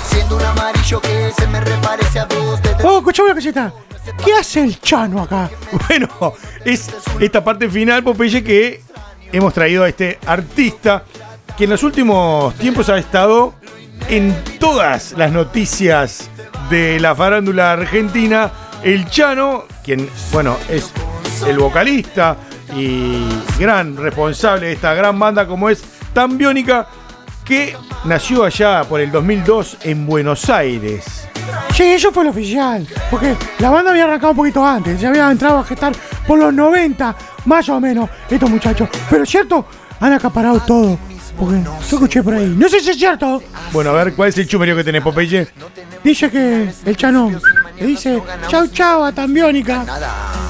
Siendo 0.09 0.37
un 0.37 0.43
amarillo 0.43 1.01
que 1.01 1.29
se 1.37 1.45
me 1.47 1.59
reparece 1.59 2.19
a 2.19 2.23
vos 2.23 2.61
desde 2.61 2.87
Oh, 2.87 2.99
escuchame 2.99 3.25
una 3.25 3.35
cosita. 3.35 3.73
¿Qué 4.23 4.33
hace 4.33 4.63
el 4.63 4.79
Chano 4.79 5.21
acá? 5.21 5.49
Bueno, 5.89 6.07
es 6.63 6.89
esta 7.19 7.43
parte 7.43 7.67
final, 7.67 8.01
Popeye, 8.01 8.45
que 8.45 8.81
hemos 9.33 9.53
traído 9.53 9.83
a 9.83 9.89
este 9.89 10.19
artista 10.25 11.03
que 11.57 11.65
en 11.65 11.71
los 11.71 11.83
últimos 11.83 12.55
tiempos 12.55 12.87
ha 12.87 12.97
estado 12.97 13.55
en 14.07 14.33
todas 14.57 15.11
las 15.17 15.29
noticias 15.33 16.29
de 16.69 16.97
la 17.01 17.13
farándula 17.13 17.73
argentina. 17.73 18.51
El 18.83 19.09
Chano, 19.09 19.65
quien, 19.83 20.09
bueno, 20.31 20.55
es 20.69 20.93
el 21.45 21.59
vocalista 21.59 22.37
y 22.73 23.27
gran 23.59 23.97
responsable 23.97 24.67
de 24.67 24.73
esta 24.73 24.93
gran 24.93 25.19
banda 25.19 25.45
como 25.45 25.69
es 25.69 25.83
Tan 26.13 26.37
Biónica, 26.37 26.87
que 27.49 27.75
nació 28.05 28.43
allá 28.43 28.83
por 28.83 29.01
el 29.01 29.11
2002 29.11 29.77
en 29.81 30.05
Buenos 30.05 30.47
Aires. 30.51 31.27
Sí, 31.73 31.81
eso 31.81 32.11
fue 32.11 32.23
lo 32.23 32.29
oficial. 32.29 32.85
Porque 33.09 33.35
la 33.57 33.71
banda 33.71 33.89
había 33.89 34.03
arrancado 34.03 34.33
un 34.33 34.37
poquito 34.37 34.63
antes. 34.63 35.01
Ya 35.01 35.09
había 35.09 35.31
entrado 35.31 35.57
a 35.57 35.63
gestar 35.63 35.93
por 36.27 36.37
los 36.37 36.53
90, 36.53 37.15
más 37.45 37.67
o 37.69 37.79
menos, 37.79 38.07
estos 38.29 38.51
muchachos. 38.51 38.87
Pero 39.09 39.23
es 39.23 39.29
cierto, 39.29 39.65
han 39.99 40.13
acaparado 40.13 40.59
todo. 40.59 40.99
Porque 41.39 41.63
yo 41.63 41.95
escuché 41.95 42.21
por 42.21 42.35
ahí. 42.35 42.53
No 42.55 42.69
sé 42.69 42.81
si 42.81 42.91
es 42.91 42.97
cierto. 42.99 43.41
Bueno, 43.71 43.89
a 43.89 43.93
ver, 43.93 44.13
¿cuál 44.13 44.29
es 44.29 44.37
el 44.37 44.47
chumerío 44.47 44.75
que 44.75 44.83
tenés, 44.83 45.01
Popeye? 45.01 45.47
Dice 46.03 46.29
que 46.29 46.69
el 46.85 46.97
Chano 46.97 47.31
le 47.79 47.85
dice 47.85 48.21
chau 48.47 48.67
chau 48.67 49.03
a 49.03 49.11
Tambiónica. 49.11 49.83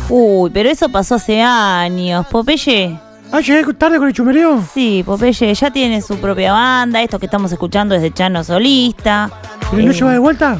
Uy, 0.10 0.50
pero 0.54 0.68
eso 0.68 0.90
pasó 0.90 1.16
hace 1.16 1.42
años. 1.42 2.28
Popeye. 2.28 3.09
Ah, 3.32 3.42
llegué 3.42 3.74
tarde 3.76 3.98
con 4.00 4.08
el 4.08 4.14
chumerío. 4.14 4.64
Sí, 4.74 5.04
Popeye 5.06 5.54
ya 5.54 5.72
tiene 5.72 6.02
su 6.02 6.18
propia 6.18 6.52
banda. 6.52 7.02
Esto 7.02 7.20
que 7.20 7.28
estamos 7.28 7.52
escuchando 7.52 7.94
es 7.94 8.02
de 8.02 8.12
Chano 8.12 8.44
Solista. 8.44 9.30
¿Pero 9.70 9.84
no 9.84 9.92
Eh, 9.92 9.94
se 9.94 10.04
va 10.04 10.12
de 10.14 10.18
vuelta? 10.20 10.58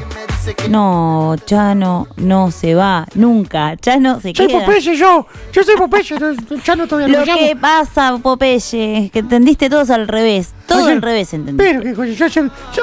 No, 0.68 1.34
Chano 1.44 2.06
no 2.16 2.50
se 2.52 2.74
va 2.74 3.06
nunca. 3.14 3.76
Chano 3.76 4.16
se 4.20 4.32
Soy 4.34 4.46
queda. 4.46 4.60
Popeye 4.60 4.96
yo. 4.96 5.26
Yo 5.52 5.64
soy 5.64 5.76
Popeye. 5.76 6.18
no- 6.20 6.56
ya 6.64 6.76
no 6.76 6.86
todavía 6.86 7.18
Lo 7.18 7.24
lo 7.26 7.34
que 7.36 7.56
pasa, 7.56 8.16
Popeye, 8.22 9.10
que 9.12 9.18
entendiste 9.18 9.68
todos 9.68 9.90
al 9.90 10.06
revés. 10.06 10.54
Todo 10.70 10.84
Oye, 10.84 10.92
al 10.92 11.02
revés 11.02 11.34
entendí. 11.34 11.58
Pero 11.62 11.80
que 11.82 12.14
ya- 12.14 12.26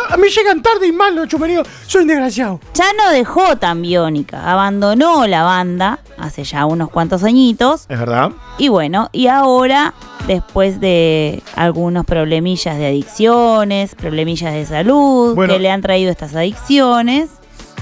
a 0.10 0.18
mí 0.18 0.28
llegan 0.30 0.62
tarde 0.62 0.88
y 0.88 0.92
mal 0.92 1.16
los 1.16 1.28
chumeríos. 1.30 1.66
Soy 1.88 2.02
un 2.02 2.10
desgraciado. 2.10 2.60
Chano 2.74 3.10
dejó 3.14 3.56
tan 3.56 3.82
biónica, 3.82 4.52
abandonó 4.52 5.26
la 5.26 5.44
banda 5.44 6.00
hace 6.18 6.44
ya 6.44 6.66
unos 6.66 6.90
cuantos 6.90 7.24
añitos. 7.24 7.86
Es 7.88 7.98
verdad. 7.98 8.32
Y 8.58 8.68
bueno, 8.68 9.08
y 9.14 9.28
ahora, 9.28 9.94
después 10.28 10.82
de 10.82 11.42
algunos 11.56 12.06
problemillas 12.06 12.78
de 12.78 12.88
adicciones, 12.88 13.96
problemillas 13.96 14.54
de 14.54 14.66
salud 14.66 15.34
Bueno. 15.34 15.54
que 15.54 15.60
le 15.60 15.72
han 15.72 15.82
traído 15.82 16.12
estas 16.12 16.36
adicciones. 16.36 17.30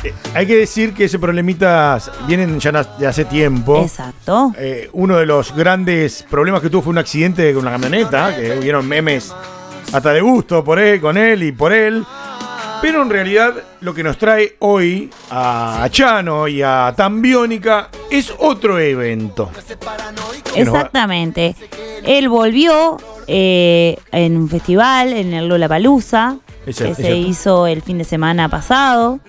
Eh, 0.03 0.13
hay 0.35 0.45
que 0.45 0.55
decir 0.55 0.93
que 0.93 1.05
ese 1.05 1.17
problemita 1.17 1.97
vienen 2.27 2.59
ya 2.59 2.71
de 2.99 3.07
hace 3.07 3.25
tiempo. 3.25 3.81
Exacto. 3.81 4.53
Eh, 4.57 4.87
uno 4.93 5.17
de 5.17 5.25
los 5.25 5.55
grandes 5.55 6.23
problemas 6.29 6.61
que 6.61 6.69
tuvo 6.69 6.83
fue 6.83 6.91
un 6.91 6.99
accidente 6.99 7.51
con 7.53 7.63
una 7.63 7.71
camioneta, 7.71 8.35
que 8.35 8.59
hubieron 8.59 8.87
memes 8.87 9.33
hasta 9.95 10.11
de 10.13 10.21
gusto 10.21 10.63
por 10.63 10.79
él, 10.79 10.99
con 11.01 11.17
él 11.17 11.43
y 11.43 11.51
por 11.51 11.71
él. 11.73 12.03
Pero 12.81 13.01
en 13.01 13.09
realidad 13.09 13.53
lo 13.81 13.93
que 13.93 14.03
nos 14.03 14.17
trae 14.17 14.57
hoy 14.59 15.09
a 15.31 15.87
Chano 15.89 16.47
y 16.47 16.61
a 16.61 16.93
Tambiónica 16.95 17.89
es 18.11 18.31
otro 18.37 18.77
evento. 18.79 19.49
Exactamente. 20.55 21.55
Él 22.03 22.29
volvió 22.29 22.97
eh, 23.27 23.97
en 24.11 24.37
un 24.37 24.49
festival, 24.49 25.13
en 25.13 25.33
el 25.33 25.47
Lollapalooza, 25.47 26.37
Es 26.65 26.77
que 26.77 26.93
cierto, 26.93 27.01
se 27.01 27.17
hizo 27.17 27.67
el 27.67 27.81
fin 27.81 27.97
de 27.97 28.03
semana 28.03 28.49
pasado. 28.49 29.19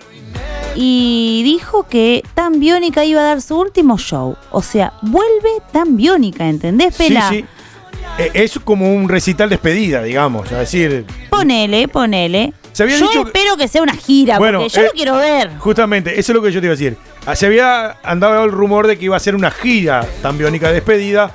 Y 0.75 1.41
dijo 1.45 1.85
que 1.89 2.23
Tan 2.35 2.61
Biónica 2.61 3.03
iba 3.05 3.21
a 3.21 3.25
dar 3.25 3.41
su 3.41 3.59
último 3.59 3.97
show. 3.97 4.37
O 4.51 4.61
sea, 4.61 4.93
vuelve 5.01 5.62
Tan 5.73 5.97
Biónica, 5.97 6.47
¿entendés, 6.47 6.95
Sí, 6.97 7.05
Pela? 7.09 7.29
sí. 7.31 7.37
Eh, 7.37 7.47
es 8.19 8.59
como 8.64 8.93
un 8.93 9.09
recital 9.09 9.49
despedida, 9.49 10.03
digamos. 10.03 10.51
Es 10.51 10.59
decir, 10.59 11.05
Ponele, 11.31 11.89
ponele. 11.89 12.53
Se 12.73 12.83
había 12.83 12.99
yo 12.99 13.07
dicho 13.09 13.23
que- 13.25 13.29
espero 13.39 13.57
que 13.57 13.69
sea 13.69 13.83
una 13.83 13.95
gira, 13.95 14.39
Bueno, 14.39 14.61
porque 14.61 14.75
yo 14.75 14.81
eh, 14.83 14.85
lo 14.85 14.91
quiero 14.93 15.17
ver. 15.17 15.51
Justamente, 15.59 16.19
eso 16.19 16.33
es 16.33 16.37
lo 16.37 16.43
que 16.43 16.53
yo 16.53 16.61
te 16.61 16.67
iba 16.67 16.73
a 16.75 16.77
decir. 16.77 16.97
Ah, 17.27 17.35
Se 17.35 17.47
había 17.47 17.97
andado 18.03 18.45
el 18.45 18.53
rumor 18.53 18.87
de 18.87 18.99
que 18.99 19.07
iba 19.07 19.17
a 19.17 19.21
ser 19.21 19.35
una 19.35 19.51
gira 19.51 20.07
tan 20.23 20.37
biónica 20.39 20.69
de 20.69 20.75
despedida, 20.75 21.31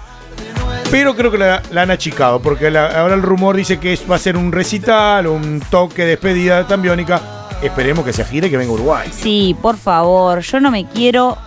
pero 0.92 1.16
creo 1.16 1.32
que 1.32 1.38
la, 1.38 1.62
la 1.72 1.82
han 1.84 1.92
achicado, 1.92 2.42
porque 2.42 2.70
la- 2.70 2.88
ahora 3.00 3.16
el 3.16 3.22
rumor 3.22 3.56
dice 3.56 3.80
que 3.80 3.94
es- 3.94 4.10
va 4.10 4.16
a 4.16 4.20
ser 4.20 4.38
un 4.38 4.52
recital, 4.52 5.28
un 5.28 5.62
toque 5.70 6.04
de 6.04 6.10
despedida 6.10 6.68
tan 6.68 6.82
biónica. 6.82 7.22
Esperemos 7.62 8.04
que 8.06 8.14
se 8.14 8.26
gire 8.26 8.48
y 8.48 8.50
que 8.50 8.58
venga 8.58 8.72
Uruguay. 8.72 9.10
Sí, 9.14 9.56
por 9.62 9.78
favor, 9.78 10.40
yo 10.40 10.60
no 10.60 10.72
me 10.72 10.86
quiero 10.88 11.38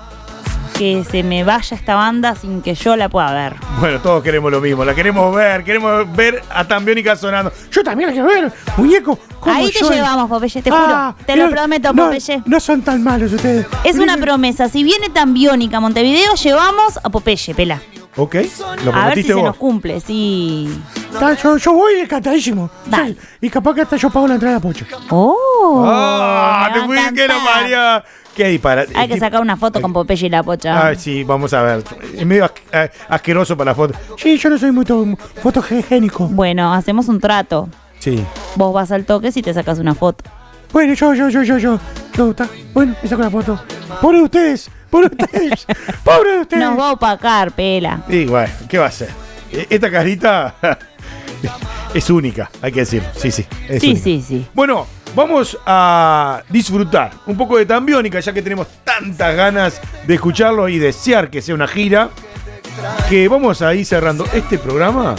que 0.77 1.05
se 1.11 1.23
me 1.23 1.45
vaya 1.45 1.77
esta 1.77 1.95
banda 1.95 2.35
sin 2.35 2.61
que 2.61 2.75
yo 2.75 2.97
la 2.97 3.09
pueda 3.09 3.33
ver. 3.33 3.55
Bueno, 3.79 4.01
todos 4.01 4.23
queremos 4.23 4.51
lo 4.51 4.61
mismo, 4.61 4.85
la 4.85 4.95
queremos 4.95 5.35
ver, 5.35 5.63
queremos 5.65 6.15
ver 6.15 6.43
a 6.51 6.65
tan 6.67 6.85
biónica 6.85 7.17
sonando. 7.17 7.53
Yo 7.71 7.83
también 7.83 8.09
la 8.09 8.13
quiero 8.13 8.29
ver. 8.29 8.53
Muñeco. 8.77 9.19
como 9.41 9.55
Ahí 9.55 9.71
te 9.71 9.85
llevamos, 9.85 10.29
Popeye, 10.29 10.63
te 10.63 10.71
Ah, 10.73 11.15
juro. 11.17 11.27
Te 11.27 11.37
lo 11.37 11.45
no, 11.45 11.51
prometo, 11.51 11.93
no, 11.93 12.05
Popeye. 12.07 12.43
No 12.47 12.61
son 12.61 12.83
tan 12.83 13.03
malos 13.03 13.33
ustedes. 13.33 13.67
Es 13.85 13.97
una 13.97 14.17
promesa. 14.17 14.69
Si 14.69 14.83
viene 14.85 15.09
tan 15.11 15.33
biónica 15.33 15.77
a 15.77 15.81
Montevideo, 15.81 16.35
llevamos 16.35 16.99
a 17.03 17.09
Popeye, 17.09 17.55
pela. 17.55 17.81
¿Ok? 18.17 18.37
Lo 18.85 18.95
A 18.95 19.07
ver 19.07 19.15
si 19.17 19.25
se 19.25 19.35
nos 19.35 19.57
cumple, 19.57 20.01
sí. 20.01 20.69
está, 21.13 21.35
yo, 21.35 21.57
yo 21.57 21.73
voy 21.73 21.95
encantadísimo. 21.95 22.71
Sí, 22.93 23.17
y 23.41 23.51
capaz 23.51 23.75
que 23.75 23.81
hasta 23.83 23.97
yo 23.97 24.09
pago 24.11 24.29
la 24.29 24.35
entrada 24.35 24.57
a 24.57 24.61
Pocho. 24.61 24.87
Oh. 25.11 25.85
¡Ah! 25.87 26.71
me 26.73 26.81
¡Te 26.81 26.87
fui 26.87 27.15
que 27.15 27.27
no. 27.29 27.41
María! 27.41 28.05
¡Qué 28.35 28.49
disparate! 28.49 28.93
Hay 28.97 29.09
que 29.09 29.19
sacar 29.19 29.41
una 29.41 29.57
foto 29.57 29.81
con 29.81 29.93
Popeye 29.93 30.27
y 30.27 30.31
la 30.31 30.43
pocha. 30.43 30.89
Ah, 30.89 30.95
sí, 30.95 31.23
vamos 31.25 31.53
a 31.55 31.63
ver. 31.63 31.85
Es 32.17 32.27
medio 32.27 32.45
asque- 32.45 32.91
asqueroso 33.09 33.57
para 33.57 33.71
la 33.71 33.75
foto. 33.75 33.95
Sí, 34.17 34.37
yo 34.37 34.51
no 34.51 34.59
soy 34.59 34.73
muy 34.73 34.85
to- 34.85 35.17
fotogénico. 35.43 36.27
Bueno, 36.29 36.73
hacemos 36.75 37.09
un 37.09 37.21
trato. 37.21 37.69
Sí. 38.01 38.25
Vos 38.57 38.75
vas 38.75 38.91
al 38.93 39.05
toque 39.05 39.31
si 39.33 39.41
te 39.43 39.55
sacas 39.55 39.79
una 39.79 39.95
foto. 39.95 40.25
Bueno, 40.73 40.95
yo, 40.95 41.15
yo, 41.15 41.29
yo, 41.29 41.43
yo, 41.45 41.59
yo. 41.59 41.79
yo, 42.15 42.31
está. 42.31 42.49
Bueno, 42.73 42.95
me 43.03 43.09
saco 43.09 43.23
la 43.23 43.31
foto. 43.31 43.61
Pobre 44.01 44.19
de 44.19 44.25
ustedes. 44.25 44.71
Pobre 44.91 45.09
de 45.11 45.25
ustedes. 45.25 45.67
Pobre 46.05 46.33
de 46.33 46.41
ustedes. 46.41 46.65
Nos 46.65 46.79
va 46.79 46.89
a 46.89 46.93
opacar, 46.93 47.53
pela. 47.53 48.03
Y 48.09 48.25
bueno, 48.27 48.53
¿qué 48.69 48.79
va 48.79 48.87
a 48.87 48.91
ser? 48.91 49.11
E- 49.53 49.67
Esta 49.71 49.91
carita 49.91 50.57
es 51.95 52.11
única, 52.11 52.51
hay 52.61 52.73
que 52.73 52.81
decir. 52.81 53.03
Sí, 53.17 53.31
sí. 53.31 53.47
es 53.69 53.81
Sí, 53.81 53.91
única. 53.91 54.05
sí, 54.05 54.25
sí. 54.27 54.47
Bueno, 54.55 54.87
vamos 55.15 55.59
a 55.67 56.43
disfrutar 56.49 57.13
un 57.27 57.37
poco 57.37 57.57
de 57.57 57.67
Tambiónica, 57.67 58.21
ya 58.21 58.33
que 58.33 58.43
tenemos 58.43 58.67
tantas 58.85 59.37
ganas 59.37 59.81
de 60.07 60.15
escucharlo 60.15 60.69
y 60.69 60.79
desear 60.79 61.31
que 61.31 61.43
sea 61.43 61.55
una 61.55 61.69
gira, 61.69 62.11
que 63.09 63.29
vamos 63.29 63.63
a 63.63 63.75
ir 63.75 63.87
cerrando 63.87 64.27
este 64.33 64.59
programa 64.59 65.15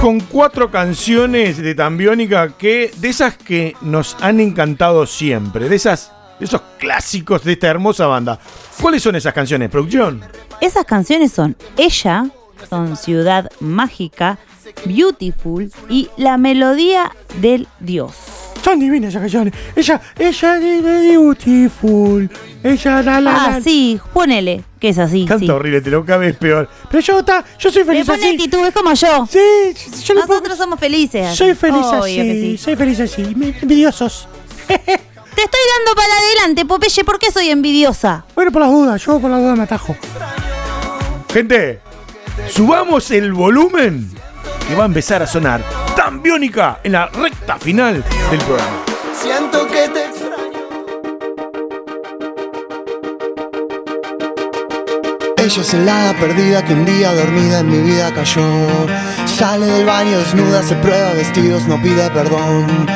con 0.00 0.20
cuatro 0.20 0.70
canciones 0.70 1.58
de 1.58 1.74
Tambiónica 1.74 2.56
que 2.56 2.90
de 2.96 3.08
esas 3.08 3.36
que 3.36 3.76
nos 3.82 4.16
han 4.20 4.40
encantado 4.40 5.06
siempre, 5.06 5.68
de 5.68 5.76
esas 5.76 6.12
de 6.38 6.46
esos 6.46 6.62
clásicos 6.78 7.44
de 7.44 7.52
esta 7.52 7.68
hermosa 7.68 8.06
banda. 8.06 8.38
¿Cuáles 8.80 9.02
son 9.02 9.14
esas 9.14 9.34
canciones, 9.34 9.68
producción? 9.68 10.22
Esas 10.62 10.86
canciones 10.86 11.32
son 11.32 11.54
Ella, 11.76 12.30
son 12.68 12.96
Ciudad 12.96 13.50
Mágica, 13.60 14.38
Beautiful 14.86 15.70
y 15.90 16.08
La 16.16 16.38
Melodía 16.38 17.12
del 17.40 17.68
Dios. 17.78 18.39
Son 18.62 18.78
divinas 18.78 19.10
esas 19.10 19.22
canciones. 19.22 19.54
Ella, 19.74 20.00
ella 20.18 20.56
es 20.58 20.82
beautiful. 20.82 22.30
Ella, 22.62 23.02
la, 23.02 23.20
la, 23.20 23.44
Ah, 23.44 23.50
la. 23.52 23.60
sí, 23.60 23.98
ponele, 24.12 24.62
que 24.78 24.90
es 24.90 24.98
así. 24.98 25.24
Canta 25.24 25.44
sí. 25.46 25.50
horrible, 25.50 25.80
te 25.80 25.90
lo 25.90 26.04
cabes 26.04 26.36
peor. 26.36 26.68
Pero 26.90 27.00
yo, 27.02 27.18
está, 27.20 27.44
yo 27.58 27.70
soy 27.70 27.82
Le 27.82 27.86
feliz 27.86 28.06
pone 28.06 28.18
así. 28.24 28.34
actitud, 28.36 28.66
es 28.66 28.74
como 28.74 28.92
yo. 28.92 29.26
Sí, 29.30 29.38
yo 30.04 30.14
le 30.14 30.20
Nosotros 30.20 30.58
somos 30.58 30.78
felices. 30.78 31.26
así. 31.26 31.36
Soy 31.38 31.54
feliz 31.54 31.84
Obvio 31.86 32.02
así. 32.02 32.16
que 32.16 32.32
sí. 32.34 32.58
Soy 32.58 32.76
feliz 32.76 33.00
así. 33.00 33.22
Envidiosos. 33.22 34.28
Te 34.68 35.42
estoy 35.44 35.60
dando 35.78 35.94
para 35.94 36.12
adelante, 36.18 36.66
Popeye, 36.66 37.04
¿por 37.04 37.18
qué 37.18 37.30
soy 37.30 37.48
envidiosa? 37.50 38.24
Bueno, 38.34 38.52
por 38.52 38.60
las 38.62 38.70
dudas. 38.70 39.02
Yo 39.04 39.18
por 39.20 39.30
las 39.30 39.40
dudas 39.40 39.56
me 39.56 39.62
atajo. 39.64 39.96
Gente, 41.32 41.80
subamos 42.50 43.10
el 43.10 43.32
volumen 43.32 44.10
que 44.70 44.76
va 44.76 44.84
a 44.84 44.86
empezar 44.86 45.20
a 45.20 45.26
sonar 45.26 45.64
tan 45.96 46.22
biónica 46.22 46.78
en 46.84 46.92
la 46.92 47.08
recta 47.08 47.58
final 47.58 48.04
del 48.30 48.38
programa. 48.38 48.84
Siento 49.20 49.66
que 49.66 49.88
te 49.88 50.04
extraño. 50.04 50.60
Ella 55.36 55.62
es 55.62 55.74
el 55.74 55.88
hada 55.88 56.14
perdida 56.20 56.64
que 56.64 56.74
un 56.74 56.84
día 56.84 57.12
dormida 57.12 57.58
en 57.58 57.68
mi 57.68 57.78
vida 57.78 58.14
cayó. 58.14 58.46
Sale 59.26 59.66
del 59.66 59.86
baño 59.86 60.16
desnuda, 60.18 60.62
se 60.62 60.76
prueba 60.76 61.14
vestidos, 61.14 61.66
no 61.66 61.82
pide 61.82 62.08
perdón. 62.10 62.86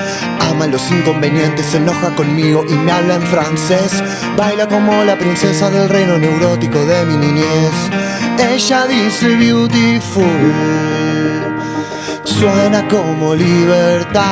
Ama 0.49 0.68
los 0.68 0.89
inconvenientes, 0.93 1.66
se 1.66 1.79
enoja 1.79 2.14
conmigo 2.14 2.64
y 2.68 2.75
me 2.75 2.93
habla 2.93 3.16
en 3.16 3.22
francés. 3.22 4.01
Baila 4.37 4.68
como 4.68 5.03
la 5.03 5.18
princesa 5.18 5.70
del 5.70 5.89
reino 5.89 6.18
neurótico 6.18 6.79
de 6.87 7.05
mi 7.07 7.16
niñez. 7.16 7.72
Ella 8.39 8.87
dice 8.87 9.35
beautiful, 9.37 10.25
suena 12.39 12.87
como 12.89 13.35
libertad. 13.35 14.22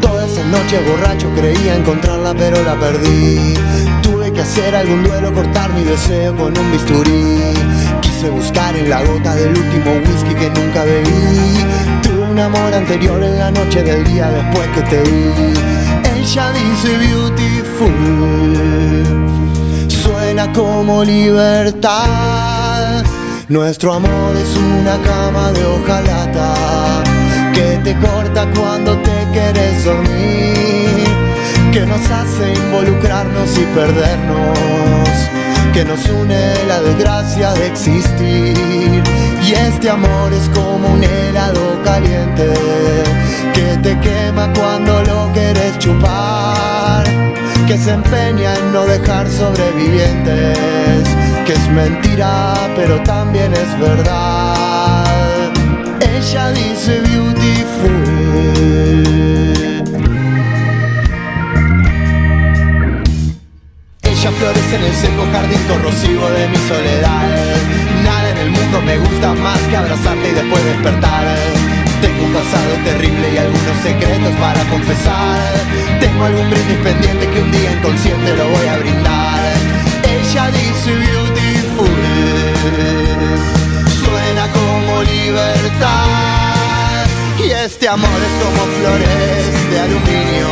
Toda 0.00 0.26
esa 0.26 0.44
noche 0.44 0.80
borracho 0.88 1.28
creía 1.34 1.76
encontrarla 1.76 2.34
pero 2.34 2.62
la 2.62 2.78
perdí. 2.78 3.54
Tuve 4.02 4.32
que 4.32 4.40
hacer 4.42 4.74
algún 4.74 5.02
duelo, 5.04 5.32
cortar 5.32 5.72
mi 5.72 5.84
deseo 5.84 6.36
con 6.36 6.56
un 6.56 6.72
bisturí. 6.72 7.54
Quise 8.00 8.30
buscar 8.30 8.76
en 8.76 8.88
la 8.90 9.02
gota 9.02 9.34
del 9.34 9.50
último 9.50 9.92
whisky 10.06 10.34
que 10.34 10.50
nunca 10.50 10.84
bebí. 10.84 11.64
Tuve 12.02 12.22
un 12.22 12.38
amor 12.38 12.72
anterior 12.74 13.22
en 13.22 13.38
la 13.38 13.50
noche 13.50 13.82
del 13.82 14.04
día 14.04 14.28
después 14.30 14.68
que 14.74 14.82
te 14.82 15.02
vi. 15.02 15.32
Ella 16.16 16.52
dice 16.52 16.96
beautiful. 16.98 17.90
Suena 19.88 20.52
como 20.52 21.04
libertad 21.04 22.47
Nuestro 23.48 23.94
amor 23.94 24.36
es 24.36 24.54
una 24.58 24.98
cama 25.00 25.50
de 25.52 25.64
hojalata 25.64 27.02
que 27.54 27.80
te 27.82 27.98
corta 27.98 28.46
cuando 28.54 28.94
te 28.98 29.26
quieres 29.32 29.86
dormir, 29.86 31.06
que 31.72 31.86
nos 31.86 32.10
hace 32.10 32.52
involucrarnos 32.52 33.56
y 33.56 33.64
perdernos, 33.74 35.08
que 35.72 35.82
nos 35.82 36.06
une 36.10 36.66
la 36.66 36.82
desgracia 36.82 37.54
de 37.54 37.68
existir. 37.68 39.02
Y 39.42 39.52
este 39.52 39.88
amor 39.88 40.30
es 40.34 40.46
como 40.50 40.86
un 40.86 41.02
helado 41.02 41.82
caliente 41.82 42.52
que 43.54 43.78
te 43.78 43.98
quema 44.00 44.52
cuando 44.52 45.02
lo 45.04 45.32
quieres 45.32 45.78
chupar, 45.78 47.06
que 47.68 47.76
se 47.76 47.90
empeña 47.90 48.54
en 48.54 48.72
no 48.72 48.86
dejar 48.86 49.28
sobrevivientes, 49.28 51.06
que 51.44 51.52
es 51.52 51.68
mentira 51.68 52.54
pero 52.74 52.98
también 53.02 53.52
es 53.52 53.78
verdad. 53.78 55.04
Ella 56.00 56.50
dice 56.52 57.00
beautiful. 57.00 57.92
Ella 64.02 64.30
florece 64.30 64.76
en 64.76 64.84
el 64.84 64.94
seco 64.94 65.26
jardín 65.30 65.60
corrosivo 65.68 66.26
de 66.30 66.48
mi 66.48 66.56
soledad. 66.56 67.28
Nada 68.02 68.30
en 68.30 68.38
el 68.38 68.50
mundo 68.50 68.80
me 68.80 68.96
gusta 68.96 69.34
más 69.34 69.58
que 69.68 69.76
abrazarte 69.76 70.30
y 70.30 70.32
después 70.32 70.64
despertar 70.64 71.26
tengo 72.00 72.24
un 72.24 72.32
pasado 72.32 72.72
terrible 72.84 73.34
y 73.34 73.38
algunos 73.38 73.76
secretos 73.82 74.34
para 74.40 74.62
confesar. 74.70 75.38
Tengo 76.00 76.24
algún 76.24 76.50
brindis 76.50 76.78
pendiente 76.78 77.28
que 77.28 77.40
un 77.40 77.50
día 77.52 77.72
inconsciente 77.72 78.36
lo 78.36 78.48
voy 78.48 78.66
a 78.66 78.78
brindar. 78.78 79.40
Ella 80.04 80.50
dice 80.50 80.94
beautiful, 80.94 81.90
suena 84.02 84.46
como 84.52 85.02
libertad. 85.02 86.18
Y 87.44 87.50
este 87.50 87.88
amor 87.88 88.20
es 88.28 88.34
como 88.44 88.62
flores 88.78 89.70
de 89.70 89.80
aluminio 89.80 90.48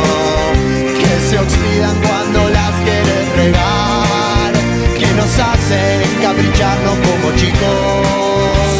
que 0.99 1.13
se 1.29 1.37
oxidan 1.37 1.95
cuando 2.01 2.49
las 2.49 2.71
quieres 2.83 3.35
regar, 3.35 4.53
que 4.97 5.07
nos 5.13 5.31
hacen 5.37 6.01
capricharnos 6.21 6.97
como 7.05 7.35
chicos, 7.35 8.76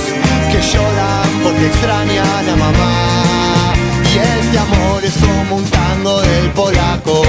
que 0.58 0.64
lloran 0.64 1.30
porque 1.44 1.68
extrañan 1.68 2.50
a 2.50 2.56
mamá. 2.56 3.74
Y 4.14 4.18
este 4.40 4.58
amor 4.58 5.04
es 5.04 5.18
como 5.18 5.58
un 5.58 5.66
tango 5.66 6.22
del 6.22 6.52
polaco, 6.52 7.22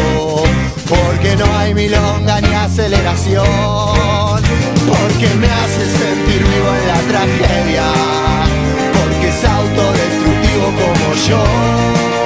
porque 0.89 1.37
no 1.37 1.47
hay 1.59 1.75
milonga 1.75 2.41
ni 2.41 2.55
aceleración, 2.55 4.41
porque 4.93 5.29
me 5.41 5.49
hace 5.61 5.85
sentir 6.01 6.43
vivo 6.53 6.71
en 6.79 6.89
la 6.93 7.01
tragedia, 7.11 7.87
porque 8.97 9.29
es 9.29 9.45
autodestructivo 9.45 10.67
como 10.81 11.15
yo. 11.29 12.18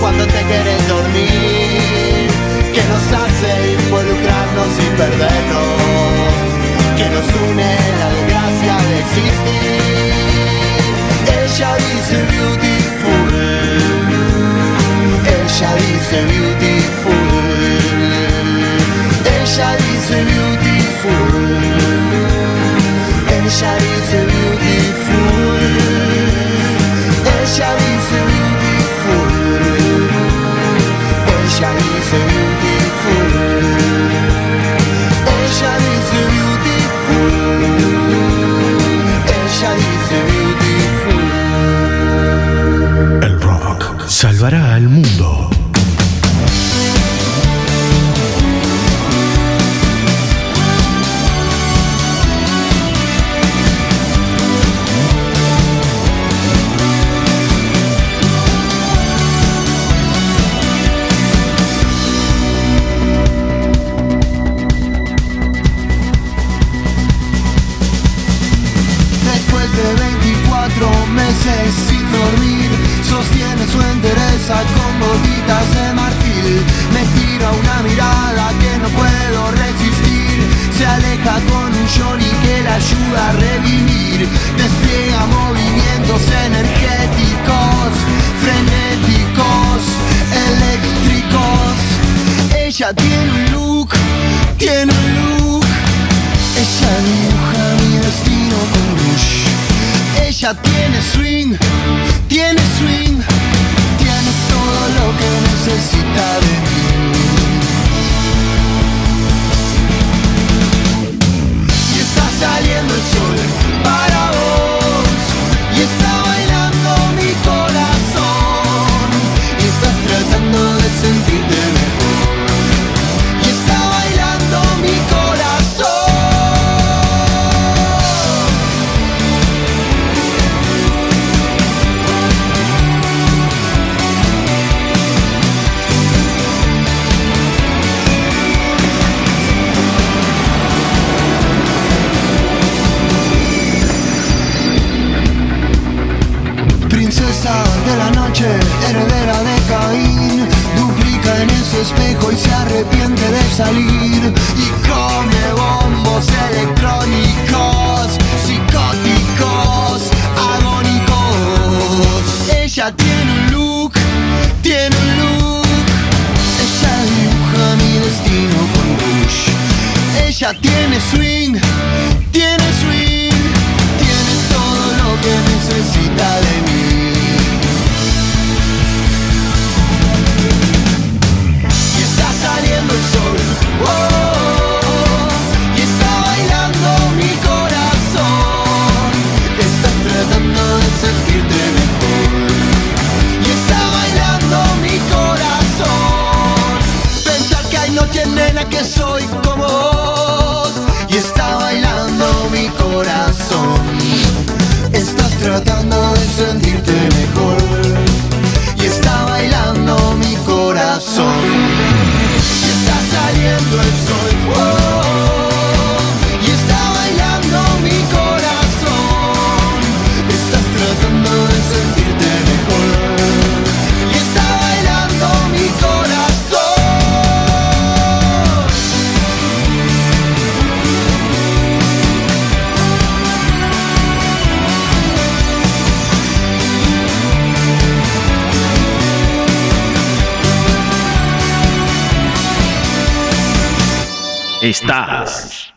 Cuando 0.00 0.24
te 0.26 0.42
quieres 0.42 0.88
dormir, 0.88 2.28
que 2.74 2.82
nos 2.90 3.04
hace 3.20 3.50
involucrarnos 3.72 4.72
y 4.78 4.88
perdernos, 4.96 6.32
que 6.96 7.06
nos 7.14 7.26
une 7.48 7.72
la 8.00 8.08
desgracia 8.16 8.74
de 8.88 8.94
existir. 9.04 10.12
Ella 11.42 11.70
dice 11.76 12.16
beautiful, 12.32 13.32
ella 15.38 15.70
dice 15.76 16.16
beautiful, 16.32 17.30
ella 19.38 19.70
dice 19.76 20.16
beautiful. 20.24 21.52
Ella 23.44 23.72
dice 23.76 24.18
beautiful 24.24 24.51
salvará 44.42 44.74
al 44.74 44.88
mundo. 44.88 45.11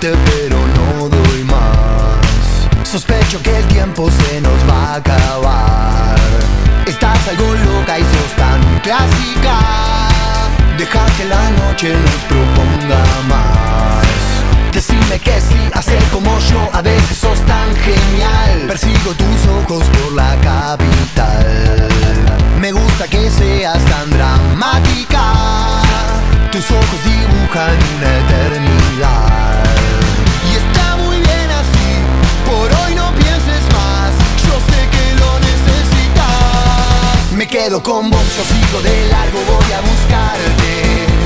pero 0.00 0.58
no 0.76 1.08
doy 1.08 1.44
más. 1.44 2.86
Sospecho 2.86 3.42
que 3.42 3.56
el 3.56 3.64
tiempo 3.66 4.10
se 4.10 4.40
nos 4.40 4.58
va 4.68 4.92
a 4.92 4.94
acabar. 4.96 6.16
Estás 6.86 7.28
algo 7.28 7.54
loca 7.54 7.98
y 7.98 8.02
sos 8.02 8.36
tan 8.36 8.60
clásica. 8.80 9.58
Deja 10.76 11.06
que 11.16 11.24
la 11.24 11.50
noche 11.50 11.94
nos 11.94 12.22
proponga 12.28 13.04
más. 13.28 14.06
Decime 14.72 15.18
que 15.18 15.40
sí, 15.40 15.70
hacer 15.72 16.02
como 16.12 16.38
yo, 16.40 16.68
a 16.72 16.82
veces 16.82 17.16
sos 17.16 17.40
tan 17.46 17.74
genial. 17.76 18.66
Persigo 18.68 19.14
tus 19.14 19.46
ojos 19.62 19.84
por 19.86 20.12
la 20.12 20.36
capital. 20.42 21.88
Me 22.60 22.72
gusta 22.72 23.08
que 23.08 23.30
seas 23.30 23.82
tan 23.86 24.10
dramática. 24.10 25.22
Tus 26.52 26.70
ojos 26.70 27.00
dibujan 27.04 27.76
una 27.96 28.18
eternidad. 28.18 29.45
Quedo 37.56 37.82
con 37.82 38.10
vos, 38.10 38.26
yo 38.36 38.44
sigo 38.44 38.82
de 38.82 39.08
largo, 39.08 39.38
voy 39.48 39.72
a 39.72 39.80
buscarte. 39.80 40.72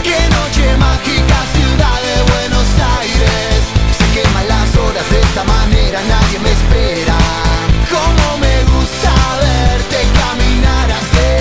Qué 0.07 0.21
noche 0.39 0.65
mágica, 0.79 1.39
ciudad 1.57 1.99
de 2.07 2.17
Buenos 2.31 2.69
Aires. 2.99 3.59
Se 3.99 4.07
queman 4.15 4.47
las 4.47 4.71
horas 4.79 5.07
de 5.11 5.19
esta 5.27 5.43
manera, 5.43 5.99
nadie 6.07 6.39
me 6.39 6.53
espera. 6.59 7.19
Cómo 7.91 8.39
me 8.39 8.57
gusta 8.71 9.13
verte 9.43 9.99
caminar 10.23 10.87
así. 11.01 11.35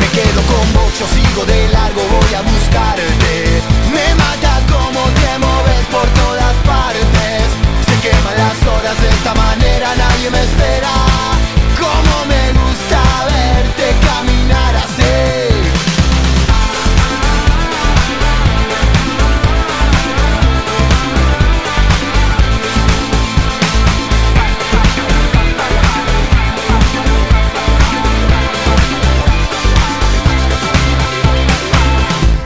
Me 0.00 0.08
quedo 0.18 0.40
con 0.52 0.66
vos, 0.76 0.92
yo 1.00 1.06
sigo 1.16 1.42
de 1.46 1.68
largo, 1.68 2.02
voy 2.12 2.32
a 2.34 2.42
buscarte. 2.42 3.32
Me 3.96 4.06
mata 4.14 4.52
cómo 4.68 5.00
te 5.20 5.32
moves 5.40 5.84
por 5.94 6.06
todas 6.20 6.54
partes. 6.68 7.44
Se 7.88 7.94
queman 8.04 8.36
las 8.44 8.58
horas 8.68 8.96
de 9.00 9.08
esta 9.08 9.32
manera, 9.34 9.88
nadie 9.96 10.28
me 10.28 10.40
espera. 10.48 11.33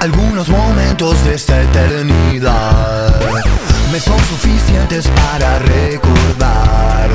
Algunos 0.01 0.49
momentos 0.49 1.24
de 1.24 1.34
esta 1.34 1.61
eternidad 1.61 3.20
me 3.91 3.99
son 3.99 4.18
suficientes 4.20 5.09
para 5.09 5.59
recordar. 5.59 7.11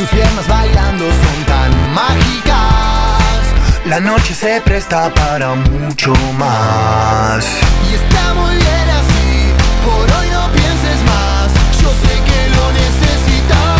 Tus 0.00 0.08
piernas 0.08 0.48
bailando 0.48 1.04
son 1.04 1.44
tan 1.44 1.92
mágicas. 1.92 3.42
La 3.84 4.00
noche 4.00 4.32
se 4.32 4.58
presta 4.62 5.12
para 5.12 5.54
mucho 5.54 6.14
más. 6.38 7.44
Y 7.84 7.94
está 7.96 8.32
muy 8.32 8.54
bien 8.56 8.88
así, 9.00 9.52
por 9.84 10.10
hoy 10.16 10.30
no 10.30 10.50
pienses 10.52 11.04
más. 11.04 11.52
Yo 11.82 11.90
sé 12.00 12.14
que 12.28 12.40
lo 12.56 12.64
necesitas. 12.80 13.76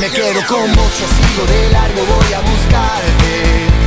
Me 0.00 0.08
quedo 0.08 0.40
con 0.46 0.74
vos, 0.74 0.92
yo 0.98 1.06
sigo 1.18 1.44
de 1.52 1.68
largo, 1.70 2.00
voy 2.06 2.32
a 2.32 2.40
buscarte. 2.40 3.32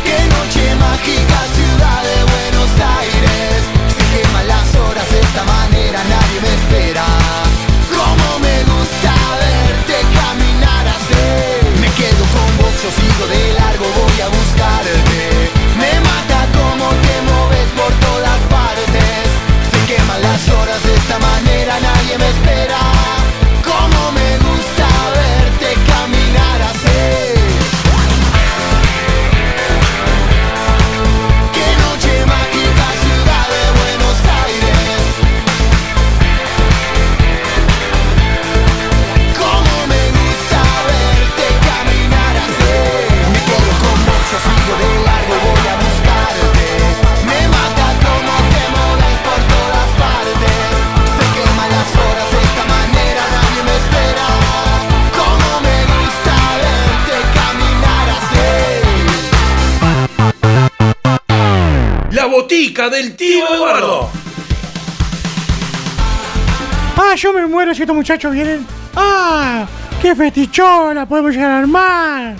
Qué 0.05 0.19
noche 0.37 0.63
mágica, 0.85 1.39
ciudad 1.57 2.01
de 2.11 2.19
Buenos 2.29 2.71
Aires. 2.99 3.57
Se 3.97 4.03
queman 4.13 4.47
las 4.47 4.69
horas 4.75 5.09
de 5.09 5.19
esta 5.19 5.43
manera, 5.45 5.99
nadie 6.13 6.37
me 6.41 6.53
espera. 6.59 7.05
Si 67.81 67.83
estos 67.83 67.95
muchachos 67.95 68.31
vienen. 68.31 68.63
¡Ah! 68.95 69.65
¡Qué 69.99 70.15
festichona 70.15 71.07
podemos 71.07 71.31
llegar 71.33 71.49
a 71.49 71.57
armar! 71.59 72.35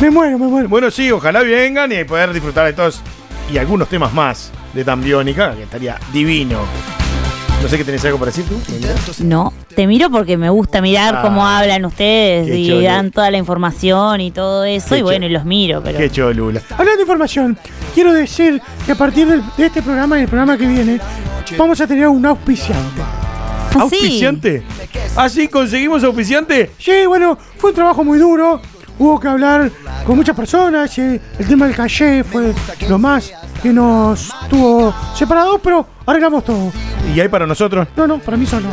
Me 0.00 0.10
muero, 0.10 0.38
me 0.38 0.46
muero. 0.46 0.66
Bueno, 0.68 0.90
sí, 0.90 1.10
ojalá 1.10 1.42
vengan 1.42 1.92
y 1.92 2.04
poder 2.04 2.32
disfrutar 2.32 2.64
de 2.64 2.72
todos 2.72 3.02
y 3.52 3.58
algunos 3.58 3.86
temas 3.88 4.14
más 4.14 4.50
de 4.72 4.82
Tambiónica, 4.82 5.54
que 5.54 5.64
estaría 5.64 5.98
divino. 6.10 6.60
No 7.62 7.68
sé 7.68 7.76
qué 7.76 7.84
tenés 7.84 8.02
algo 8.06 8.18
para 8.18 8.30
decir 8.30 8.46
tú. 8.46 8.58
No, 9.24 9.52
te 9.74 9.86
miro 9.86 10.08
porque 10.10 10.38
me 10.38 10.48
gusta 10.48 10.80
mirar 10.80 11.16
Ah, 11.18 11.22
cómo 11.22 11.46
hablan 11.46 11.84
ustedes 11.84 12.48
y 12.48 12.68
cholo. 12.68 12.80
dan 12.82 13.10
toda 13.10 13.30
la 13.30 13.36
información 13.36 14.22
y 14.22 14.30
todo 14.30 14.64
eso. 14.64 14.90
Qué 14.90 14.98
y 14.98 15.02
bueno, 15.02 15.26
y 15.26 15.30
los 15.30 15.44
miro, 15.44 15.82
pero. 15.82 15.98
Qué 15.98 16.08
cholula. 16.10 16.60
Hablando 16.70 16.96
de 16.96 17.02
información, 17.02 17.58
quiero 17.94 18.12
decir 18.14 18.60
que 18.86 18.92
a 18.92 18.94
partir 18.94 19.26
de 19.28 19.66
este 19.66 19.82
programa 19.82 20.18
y 20.18 20.22
el 20.22 20.28
programa 20.28 20.56
que 20.56 20.66
viene, 20.66 20.98
vamos 21.58 21.78
a 21.80 21.86
tener 21.86 22.08
un 22.08 22.24
auspiciante. 22.24 23.02
Ah, 23.80 23.86
sí. 23.88 23.96
¿Auspiciante? 23.96 24.62
¿Ah, 25.16 25.28
sí? 25.28 25.48
¿Conseguimos 25.48 26.02
auspiciante? 26.04 26.70
Sí, 26.78 27.06
bueno, 27.06 27.38
fue 27.58 27.70
un 27.70 27.76
trabajo 27.76 28.04
muy 28.04 28.18
duro. 28.18 28.60
Hubo 28.98 29.20
que 29.20 29.28
hablar 29.28 29.70
con 30.06 30.16
muchas 30.16 30.34
personas. 30.34 30.96
y 30.98 31.02
el 31.02 31.46
tema 31.48 31.66
del 31.66 31.76
calle 31.76 32.24
fue 32.24 32.54
lo 32.88 32.98
más 32.98 33.32
que 33.62 33.72
nos 33.72 34.32
tuvo 34.48 34.94
separados, 35.14 35.60
pero 35.62 35.86
arreglamos 36.06 36.44
todo. 36.44 36.72
¿Y 37.14 37.20
hay 37.20 37.28
para 37.28 37.46
nosotros? 37.46 37.86
No, 37.96 38.06
no, 38.06 38.18
para 38.18 38.36
mí 38.36 38.46
solo. 38.46 38.68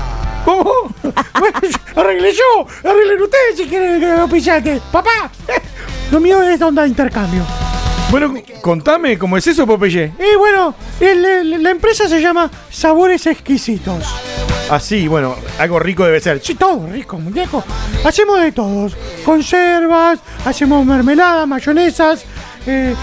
¿Cómo? 0.45 0.71
Bueno, 1.39 1.59
arreglé 1.95 2.31
yo, 2.31 2.89
arreglen 2.89 3.21
ustedes 3.21 3.57
si 3.57 3.65
quieren 3.65 3.99
que 3.99 4.11
auspiciante. 4.11 4.81
¡Papá! 4.91 5.29
Lo 6.11 6.19
mío 6.21 6.41
es 6.41 6.61
onda 6.61 6.83
de 6.83 6.89
intercambio. 6.89 7.43
Bueno, 8.13 8.31
contame, 8.61 9.17
¿cómo 9.17 9.37
es 9.37 9.47
eso, 9.47 9.65
Popeye? 9.65 10.13
Y 10.19 10.37
bueno, 10.37 10.75
el- 10.99 11.25
el- 11.25 11.63
la 11.63 11.71
empresa 11.71 12.07
se 12.07 12.21
llama 12.21 12.47
Sabores 12.69 13.25
Exquisitos. 13.25 14.05
Así, 14.69 15.07
bueno, 15.07 15.35
algo 15.57 15.79
rico 15.79 16.05
debe 16.05 16.19
ser. 16.19 16.39
Sí, 16.39 16.53
todo 16.53 16.85
rico, 16.91 17.17
muñeco. 17.17 17.63
Hacemos 18.05 18.39
de 18.39 18.51
todos. 18.51 18.95
Conservas, 19.25 20.19
hacemos 20.45 20.85
mermeladas, 20.85 21.47
mayonesas, 21.47 22.23
eh, 22.67 22.93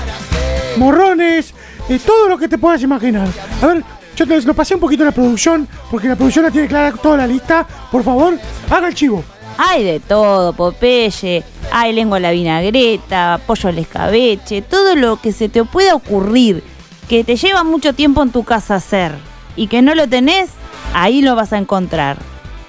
morrones, 0.76 1.54
eh, 1.88 1.98
todo 2.06 2.28
lo 2.28 2.38
que 2.38 2.46
te 2.46 2.56
puedas 2.56 2.80
imaginar. 2.82 3.26
A 3.62 3.66
ver, 3.66 3.82
yo 4.14 4.24
te 4.28 4.40
lo 4.42 4.54
pasé 4.54 4.74
un 4.76 4.80
poquito 4.80 5.02
en 5.02 5.06
la 5.08 5.12
producción, 5.12 5.66
porque 5.90 6.06
la 6.06 6.14
producción 6.14 6.44
la 6.44 6.52
tiene 6.52 6.68
clara 6.68 6.92
toda 6.92 7.16
la 7.16 7.26
lista. 7.26 7.66
Por 7.90 8.04
favor, 8.04 8.38
haga 8.70 8.86
el 8.86 8.94
chivo. 8.94 9.24
Hay 9.58 9.82
de 9.82 9.98
todo, 9.98 10.52
Popeye. 10.52 11.42
Hay 11.72 11.92
lengua 11.92 12.18
la 12.20 12.30
vinagreta, 12.32 13.40
pollo 13.46 13.68
al 13.68 13.78
escabeche, 13.78 14.62
todo 14.62 14.96
lo 14.96 15.16
que 15.20 15.32
se 15.32 15.48
te 15.48 15.64
pueda 15.64 15.94
ocurrir 15.94 16.64
que 17.08 17.24
te 17.24 17.36
lleva 17.36 17.64
mucho 17.64 17.92
tiempo 17.92 18.22
en 18.22 18.30
tu 18.30 18.44
casa 18.44 18.76
hacer 18.76 19.12
y 19.56 19.66
que 19.66 19.82
no 19.82 19.94
lo 19.94 20.08
tenés, 20.08 20.50
ahí 20.94 21.22
lo 21.22 21.34
vas 21.34 21.52
a 21.52 21.58
encontrar. 21.58 22.18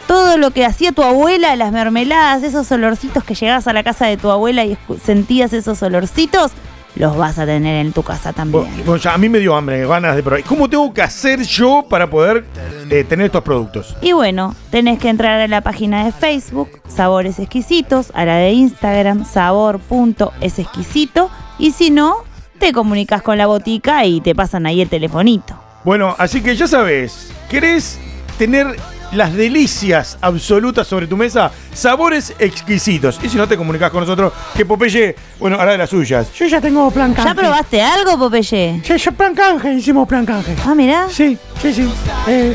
Todo 0.07 0.37
lo 0.37 0.51
que 0.51 0.65
hacía 0.65 0.91
tu 0.91 1.03
abuela, 1.03 1.55
las 1.55 1.71
mermeladas, 1.71 2.43
esos 2.43 2.71
olorcitos 2.71 3.23
que 3.23 3.35
llegabas 3.35 3.67
a 3.67 3.73
la 3.73 3.83
casa 3.83 4.07
de 4.07 4.17
tu 4.17 4.29
abuela 4.29 4.65
y 4.65 4.77
sentías 5.03 5.53
esos 5.53 5.81
olorcitos, 5.83 6.51
los 6.95 7.17
vas 7.17 7.39
a 7.39 7.45
tener 7.45 7.85
en 7.85 7.93
tu 7.93 8.03
casa 8.03 8.33
también. 8.33 8.65
Bueno, 8.85 8.97
ya 8.97 9.13
a 9.13 9.17
mí 9.17 9.29
me 9.29 9.39
dio 9.39 9.55
hambre, 9.55 9.87
ganas 9.87 10.15
de 10.15 10.23
probar. 10.23 10.43
¿Cómo 10.43 10.69
tengo 10.69 10.93
que 10.93 11.01
hacer 11.01 11.41
yo 11.41 11.85
para 11.89 12.09
poder 12.09 12.45
eh, 12.89 13.03
tener 13.03 13.27
estos 13.27 13.43
productos? 13.43 13.95
Y 14.01 14.13
bueno, 14.13 14.55
tenés 14.69 14.99
que 14.99 15.09
entrar 15.09 15.39
a 15.39 15.47
la 15.47 15.61
página 15.61 16.05
de 16.05 16.11
Facebook, 16.11 16.69
Sabores 16.87 17.39
Exquisitos, 17.39 18.11
a 18.13 18.25
la 18.25 18.35
de 18.35 18.51
Instagram, 18.51 19.25
sabor.esexquisito, 19.25 21.29
y 21.57 21.71
si 21.71 21.89
no, 21.89 22.17
te 22.59 22.73
comunicas 22.73 23.21
con 23.21 23.37
la 23.37 23.47
botica 23.47 24.05
y 24.05 24.21
te 24.21 24.35
pasan 24.35 24.65
ahí 24.65 24.81
el 24.81 24.89
telefonito. 24.89 25.55
Bueno, 25.83 26.15
así 26.19 26.41
que 26.41 26.55
ya 26.55 26.67
sabes, 26.67 27.31
¿querés 27.49 27.99
tener 28.37 28.75
las 29.12 29.34
delicias 29.34 30.18
absolutas 30.22 30.88
sobre 30.88 31.07
tu 31.07 31.18
mesa, 31.18 31.51
sabores 31.74 32.34
exquisitos. 32.39 33.20
Y 33.24 33.30
si 33.30 33.38
no 33.38 33.47
te 33.47 33.57
comunicas 33.57 33.91
con 33.91 34.01
nosotros, 34.01 34.34
que 34.55 34.66
Popeye, 34.66 35.16
bueno, 35.39 35.59
hará 35.59 35.74
de 35.74 35.78
las 35.78 35.89
suyas. 35.89 36.32
Yo 36.34 36.45
ya 36.47 36.62
tengo 36.62 36.89
plan 36.91 37.14
canje. 37.14 37.30
¿Ya 37.30 37.36
probaste 37.36 37.82
algo, 37.82 38.18
Popeye? 38.18 38.82
Sí, 38.84 38.97
ya 38.97 39.12
plan 39.12 39.36
canje, 39.36 39.74
hicimos 39.74 40.07
plan 40.07 40.26
canje. 40.26 40.55
Ah, 40.66 40.76
mirá. 40.76 41.07
Sí, 41.09 41.38
sí, 41.62 41.74
sí. 41.74 41.89
Eh, 42.28 42.53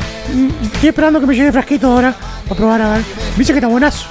estoy 0.73 0.89
esperando 0.89 1.19
que 1.19 1.25
me 1.25 1.35
llegue 1.35 1.51
frasquito 1.51 1.87
ahora 1.87 2.15
para 2.47 2.55
probar 2.55 2.81
a 2.81 2.93
ver. 2.93 3.03
Dice 3.35 3.53
que 3.53 3.59
está 3.59 3.67
buenazo. 3.67 4.07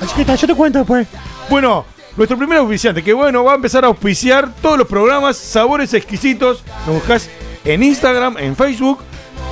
Así 0.00 0.14
que 0.14 0.22
está, 0.22 0.34
yo 0.34 0.46
te 0.46 0.54
cuento 0.54 0.78
después. 0.78 1.06
Bueno, 1.48 1.84
nuestro 2.16 2.36
primer 2.36 2.58
auspiciante, 2.58 3.02
que 3.02 3.12
bueno, 3.12 3.44
va 3.44 3.52
a 3.52 3.56
empezar 3.56 3.84
a 3.84 3.88
auspiciar 3.88 4.50
todos 4.60 4.78
los 4.78 4.86
programas 4.86 5.36
Sabores 5.36 5.94
Exquisitos. 5.94 6.64
Nos 6.86 6.96
buscas 6.96 7.28
en 7.64 7.82
Instagram, 7.82 8.36
en 8.38 8.56
Facebook 8.56 8.98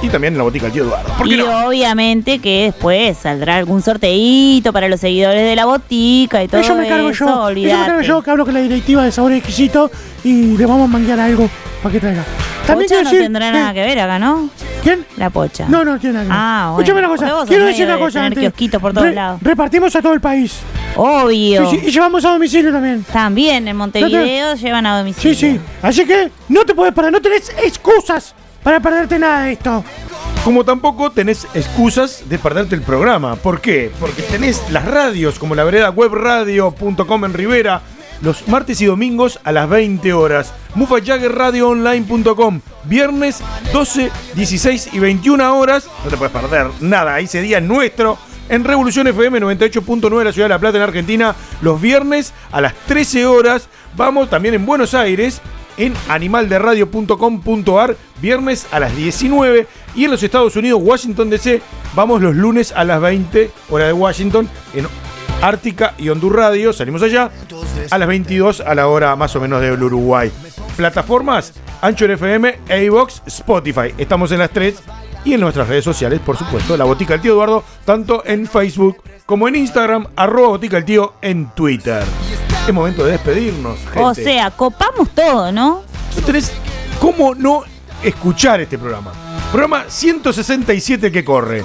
y 0.03 0.09
también 0.09 0.35
en 0.35 0.39
la 0.39 0.45
botica 0.45 0.65
del 0.67 0.73
tío 0.73 0.85
Eduardo. 0.85 1.13
¿Por 1.19 1.29
qué 1.29 1.35
y 1.35 1.39
no? 1.39 1.67
obviamente 1.67 2.39
que 2.39 2.65
después 2.65 3.19
saldrá 3.19 3.57
algún 3.57 3.83
sorteíto 3.83 4.73
para 4.73 4.89
los 4.89 5.01
seguidores 5.01 5.43
de 5.43 5.55
la 5.57 5.67
botica 5.67 6.43
y 6.43 6.49
todo 6.49 6.61
Eso 6.61 6.75
me 6.75 6.89
cargo 6.89 7.11
eso, 7.11 7.25
yo. 7.27 7.49
Eso 7.51 7.79
me 7.79 7.87
cargo 7.87 8.01
yo, 8.03 8.23
que 8.23 8.31
hablo 8.31 8.45
con 8.45 8.55
la 8.55 8.61
directiva 8.61 9.05
de 9.05 9.13
sabor 9.13 9.33
exquisito 9.33 9.91
y 10.25 10.57
le 10.57 10.67
vamos 10.67 10.89
a 10.89 10.93
manguear 10.93 11.21
algo 11.21 11.49
para 11.83 11.93
que 11.93 12.01
traiga. 12.01 12.25
Pocha 12.67 12.87
quiero 12.87 13.03
no 13.03 13.11
decir 13.11 13.23
tendrá 13.23 13.51
nada 13.51 13.75
que 13.75 13.81
ver 13.81 13.99
acá, 13.99 14.19
¿no? 14.19 14.49
¿Quién? 14.83 15.05
La 15.17 15.29
pocha. 15.31 15.67
No, 15.69 15.85
no 15.85 15.99
tiene 15.99 16.15
nada 16.15 16.25
que 16.25 16.31
ver. 16.31 16.39
Ah, 16.41 16.71
bueno. 16.73 16.81
Escúchame 16.83 16.99
una 17.01 17.09
cosa. 17.09 17.47
Quiero 17.49 17.65
decir 17.67 17.85
una 17.87 17.99
cosa 17.99 18.13
tener 18.21 18.27
antes. 18.27 18.41
kiosquitos 18.43 18.81
por 18.81 18.93
todos 18.93 19.07
Re- 19.09 19.15
lados. 19.15 19.41
Repartimos 19.43 19.95
a 19.97 20.01
todo 20.03 20.13
el 20.15 20.21
país. 20.21 20.61
Obvio. 20.97 21.69
Sí, 21.71 21.79
sí, 21.81 21.87
y 21.89 21.91
llevamos 21.91 22.25
a 22.25 22.31
domicilio 22.31 22.73
también. 22.73 23.05
También 23.13 23.67
en 23.69 23.77
Montevideo 23.77 24.55
llevan 24.55 24.87
a 24.87 24.99
domicilio. 24.99 25.35
Sí, 25.35 25.53
sí. 25.55 25.61
Así 25.83 26.05
que 26.07 26.31
no 26.49 26.65
te 26.65 26.75
puedes 26.75 26.95
parar, 26.95 27.11
no 27.13 27.21
tenés 27.21 27.51
excusas 27.63 28.35
para 28.63 28.81
perderte 28.81 29.19
nada 29.19 29.45
de 29.45 29.53
esto. 29.53 29.85
Como 30.45 30.65
tampoco 30.65 31.11
tenés 31.11 31.47
excusas 31.55 32.25
de 32.29 32.39
perderte 32.39 32.75
el 32.75 32.83
programa. 32.83 33.37
¿Por 33.37 33.61
qué? 33.61 33.91
Porque 34.01 34.23
tenés 34.23 34.63
las 34.71 34.87
radios 34.87 35.39
como 35.39 35.55
la 35.55 35.65
vereda 35.65 35.91
webradio.com 35.91 37.25
en 37.25 37.35
Rivera 37.35 37.83
los 38.23 38.47
martes 38.49 38.81
y 38.81 38.87
domingos 38.87 39.39
a 39.45 39.53
las 39.53 39.69
20 39.69 40.13
horas. 40.13 40.53
MufaJaggerRadioOnline.com 40.75 42.61
viernes 42.85 43.43
12, 43.73 44.11
16 44.35 44.91
y 44.93 44.99
21 44.99 45.59
horas. 45.59 45.89
No 46.05 46.11
te 46.11 46.17
puedes 46.17 46.33
perder 46.33 46.69
nada. 46.81 47.19
Ese 47.21 47.41
día 47.43 47.59
es 47.59 47.65
nuestro. 47.65 48.19
En 48.49 48.65
Revolución 48.65 49.07
FM 49.07 49.41
98.9 49.41 50.19
de 50.19 50.25
la 50.25 50.33
Ciudad 50.33 50.47
de 50.47 50.55
La 50.55 50.59
Plata 50.59 50.79
en 50.79 50.83
Argentina 50.83 51.37
los 51.63 51.81
viernes 51.81 52.33
a 52.51 52.61
las 52.61 52.75
13 52.87 53.27
horas. 53.27 53.69
Vamos 53.97 54.29
también 54.29 54.55
en 54.55 54.67
Buenos 54.67 54.95
Aires 54.95 55.41
en 55.81 55.95
animalderadio.com.ar 56.09 57.97
viernes 58.21 58.67
a 58.71 58.81
las 58.81 58.95
19 58.95 59.67
y 59.95 60.05
en 60.05 60.11
los 60.11 60.23
Estados 60.23 60.55
Unidos, 60.55 60.81
Washington 60.85 61.31
DC, 61.31 61.63
vamos 61.95 62.21
los 62.21 62.37
lunes 62.37 62.73
a 62.73 62.85
las 62.85 63.01
20 63.01 63.51
hora 63.71 63.87
de 63.87 63.93
Washington 63.95 64.49
en 64.75 64.87
Ártica 65.41 65.95
y 65.97 66.11
Hondur 66.11 66.37
Radio, 66.37 66.75
salimos 66.75 67.03
allá 67.03 67.31
a 67.91 67.99
las 67.99 68.07
22 68.07 68.61
a 68.61 68.75
la 68.75 68.89
hora 68.89 69.17
más 69.17 69.35
o 69.37 69.41
menos 69.41 69.63
del 69.63 69.83
Uruguay. 69.83 70.31
Plataformas 70.77 71.55
Anchor 71.81 72.11
FM, 72.11 72.59
iVox, 72.85 73.23
Spotify. 73.27 73.95
Estamos 73.97 74.31
en 74.33 74.41
las 74.41 74.51
tres 74.51 74.83
y 75.25 75.33
en 75.33 75.41
nuestras 75.41 75.67
redes 75.67 75.85
sociales, 75.85 76.21
por 76.21 76.37
supuesto, 76.37 76.77
la 76.77 76.85
Botica 76.85 77.15
del 77.15 77.23
Tío 77.23 77.33
Eduardo, 77.33 77.65
tanto 77.87 78.23
en 78.27 78.47
Facebook 78.47 79.03
como 79.25 79.49
en 79.49 79.57
Instagram, 79.57 80.09
arroba 80.15 80.49
Botica 80.49 80.77
del 80.77 80.85
Tío 80.85 81.15
en 81.23 81.47
Twitter. 81.55 82.03
Es 82.67 82.75
momento 82.75 83.05
de 83.05 83.13
despedirnos. 83.13 83.79
O 83.97 84.15
gente. 84.15 84.25
sea, 84.25 84.51
copamos 84.51 85.11
todo, 85.11 85.51
¿no? 85.51 85.83
No 86.17 86.23
tenés 86.25 86.53
cómo 87.01 87.35
no 87.35 87.65
escuchar 88.03 88.61
este 88.61 88.79
programa. 88.79 89.13
Programa 89.51 89.85
167 89.89 91.11
que 91.11 91.25
corre. 91.25 91.65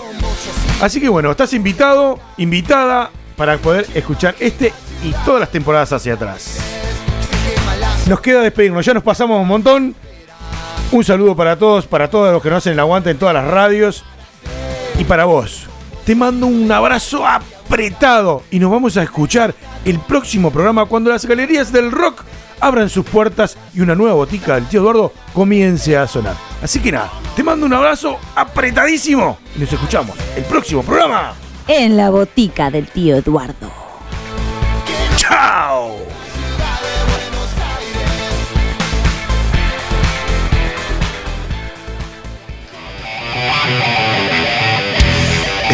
Así 0.81 0.99
que 0.99 1.09
bueno, 1.09 1.31
estás 1.31 1.53
invitado, 1.53 2.19
invitada 2.37 3.11
para 3.37 3.57
poder 3.57 3.87
escuchar 3.93 4.35
este 4.39 4.73
y 5.03 5.11
todas 5.25 5.39
las 5.41 5.51
temporadas 5.51 5.93
hacia 5.93 6.15
atrás. 6.15 6.57
Nos 8.07 8.19
queda 8.21 8.41
despedirnos, 8.41 8.85
ya 8.85 8.93
nos 8.93 9.03
pasamos 9.03 9.41
un 9.41 9.47
montón. 9.47 9.95
Un 10.91 11.03
saludo 11.03 11.35
para 11.35 11.57
todos, 11.57 11.87
para 11.87 12.09
todos 12.09 12.31
los 12.31 12.41
que 12.41 12.49
nos 12.49 12.57
hacen 12.57 12.73
el 12.73 12.79
aguante 12.79 13.09
en 13.09 13.17
todas 13.17 13.33
las 13.33 13.45
radios. 13.45 14.03
Y 14.97 15.03
para 15.03 15.25
vos, 15.25 15.67
te 16.05 16.15
mando 16.15 16.45
un 16.45 16.71
abrazo 16.71 17.25
apretado 17.25 18.43
y 18.51 18.59
nos 18.59 18.71
vamos 18.71 18.95
a 18.95 19.03
escuchar 19.03 19.55
el 19.85 19.99
próximo 19.99 20.51
programa 20.51 20.85
cuando 20.85 21.09
las 21.09 21.25
galerías 21.25 21.71
del 21.71 21.91
rock 21.91 22.23
abran 22.59 22.89
sus 22.89 23.05
puertas 23.05 23.57
y 23.73 23.81
una 23.81 23.95
nueva 23.95 24.13
botica 24.13 24.55
del 24.55 24.67
tío 24.67 24.81
Eduardo 24.81 25.11
comience 25.33 25.97
a 25.97 26.07
sonar. 26.07 26.35
Así 26.61 26.79
que 26.79 26.91
nada, 26.91 27.11
te 27.35 27.43
mando 27.43 27.65
un 27.65 27.73
abrazo 27.73 28.19
apretadísimo 28.35 29.39
y 29.55 29.59
nos 29.59 29.73
escuchamos 29.73 30.15
el 30.35 30.43
próximo 30.43 30.83
programa. 30.83 31.33
En 31.67 31.97
la 31.97 32.11
botica 32.11 32.69
del 32.69 32.87
tío 32.87 33.17
Eduardo. 33.17 33.71
¡Chao! 35.17 35.74